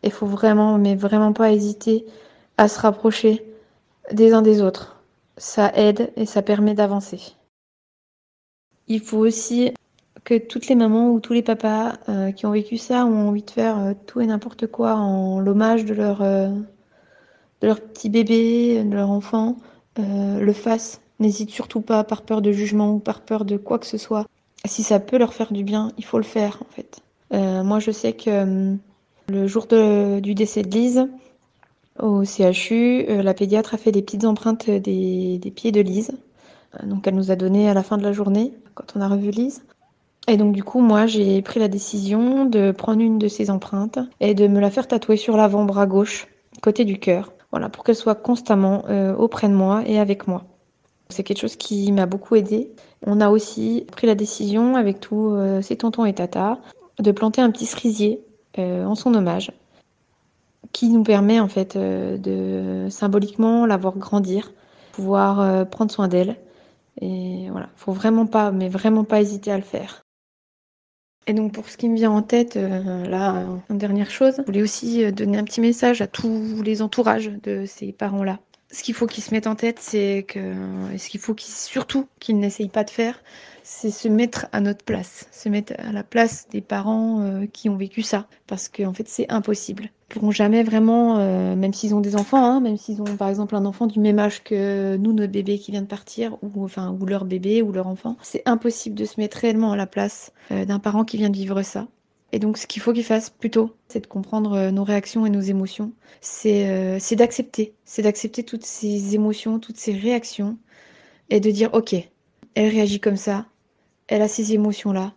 [0.02, 2.06] Il faut vraiment, mais vraiment pas hésiter
[2.58, 3.44] à se rapprocher,
[4.12, 5.00] des uns des autres.
[5.36, 7.34] Ça aide et ça permet d'avancer.
[8.88, 9.72] Il faut aussi
[10.24, 13.42] que toutes les mamans ou tous les papas euh, qui ont vécu ça ont envie
[13.42, 16.50] de faire euh, tout et n'importe quoi en l'hommage de leur, euh,
[17.62, 19.56] de leur petit bébé, de leur enfant,
[19.96, 21.00] le fassent.
[21.20, 24.26] N'hésite surtout pas par peur de jugement ou par peur de quoi que ce soit.
[24.64, 27.00] Si ça peut leur faire du bien, il faut le faire en fait.
[27.62, 28.76] moi je sais que
[29.28, 31.08] le jour du décès de Lise,
[31.98, 36.12] au CHU, euh, la pédiatre a fait des petites empreintes des, pieds de Lise.
[36.74, 39.08] Euh, donc elle nous a donné à la fin de la journée, quand on a
[39.08, 39.62] revu Lise.
[40.28, 43.98] Et donc du coup, moi, j'ai pris la décision de prendre une de ces empreintes
[44.20, 46.28] et de me la faire tatouer sur l'avant-bras gauche,
[46.62, 47.32] côté du cœur.
[47.52, 50.44] Voilà, pour qu'elle soit constamment euh, auprès de moi et avec moi.
[51.10, 52.72] C'est quelque chose qui m'a beaucoup aidé.
[53.06, 56.58] On a aussi pris la décision avec tous ses tontons et tatas
[56.98, 58.24] de planter un petit cerisier
[58.56, 59.52] en son hommage
[60.72, 64.52] qui nous permet en fait euh, de symboliquement la voir grandir,
[64.92, 66.36] pouvoir euh, prendre soin d'elle.
[67.00, 70.01] Et voilà, faut vraiment pas, mais vraiment pas hésiter à le faire.
[71.26, 74.42] Et donc pour ce qui me vient en tête, euh, là, en dernière chose, je
[74.42, 78.40] voulais aussi donner un petit message à tous les entourages de ces parents-là.
[78.72, 80.54] Ce qu'il faut qu'ils se mettent en tête, c'est que,
[80.96, 83.22] ce qu'il faut qu'ils, surtout qu'ils n'essayent pas de faire,
[83.62, 87.68] c'est se mettre à notre place, se mettre à la place des parents euh, qui
[87.68, 89.90] ont vécu ça, parce qu'en en fait c'est impossible.
[90.12, 93.56] Pourront jamais vraiment, euh, même s'ils ont des enfants, hein, même s'ils ont par exemple
[93.56, 96.94] un enfant du même âge que nous, notre bébé qui vient de partir, ou enfin
[97.00, 100.32] ou leur bébé ou leur enfant, c'est impossible de se mettre réellement à la place
[100.50, 101.88] euh, d'un parent qui vient de vivre ça.
[102.32, 105.40] Et donc ce qu'il faut qu'ils fassent plutôt, c'est de comprendre nos réactions et nos
[105.40, 110.58] émotions, c'est d'accepter, c'est d'accepter toutes ces émotions, toutes ces réactions,
[111.30, 111.94] et de dire ok,
[112.54, 113.46] elle réagit comme ça,
[114.08, 115.14] elle a ces émotions-là,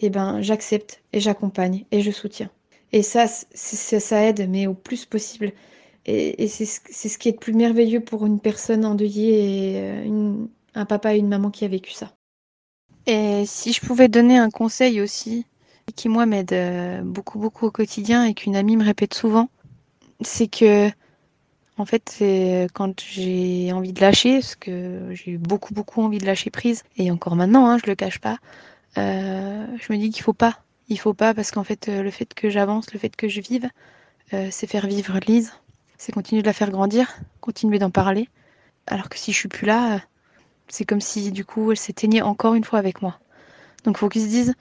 [0.00, 2.50] eh ben j'accepte et j'accompagne et je soutiens.
[2.96, 5.52] Et ça, ça, aide, mais au plus possible.
[6.06, 10.32] Et, c'est ce qui est le plus merveilleux pour une personne endeuillée euh,
[10.74, 12.14] un papa et une maman qui a vécu ça.
[13.04, 15.44] Et si je pouvais donner un conseil aussi,
[15.94, 19.50] qui moi m'aide euh, beaucoup beaucoup au quotidien et qu'une amie me répète souvent,
[20.22, 20.88] c'est que
[21.76, 26.16] en fait c'est quand j'ai envie de lâcher, parce que j'ai eu beaucoup beaucoup envie
[26.16, 28.38] de lâcher prise et encore maintenant, hein, je le cache pas,
[28.96, 32.10] euh, je me dis qu'il faut pas, il faut pas parce qu'en fait euh, le
[32.10, 33.68] fait que j'avance, le fait que je vive,
[34.32, 35.52] euh, c'est faire vivre Lise,
[35.98, 38.28] c'est continuer de la faire grandir, continuer d'en parler,
[38.86, 40.00] alors que si je suis plus là,
[40.68, 43.18] c'est comme si du coup elle s'éteignait encore une fois avec moi.
[43.84, 44.54] Donc faut qu'ils se disent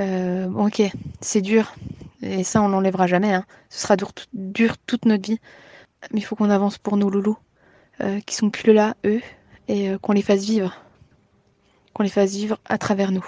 [0.00, 0.82] euh, ok,
[1.20, 1.74] c'est dur,
[2.22, 3.44] et ça on l'enlèvera jamais, hein.
[3.68, 3.96] ce sera
[4.32, 5.40] dur, toute notre vie,
[6.12, 7.36] mais il faut qu'on avance pour nos loulous,
[8.00, 9.20] euh, qui sont plus là, eux,
[9.68, 10.74] et euh, qu'on les fasse vivre,
[11.92, 13.26] qu'on les fasse vivre à travers nous.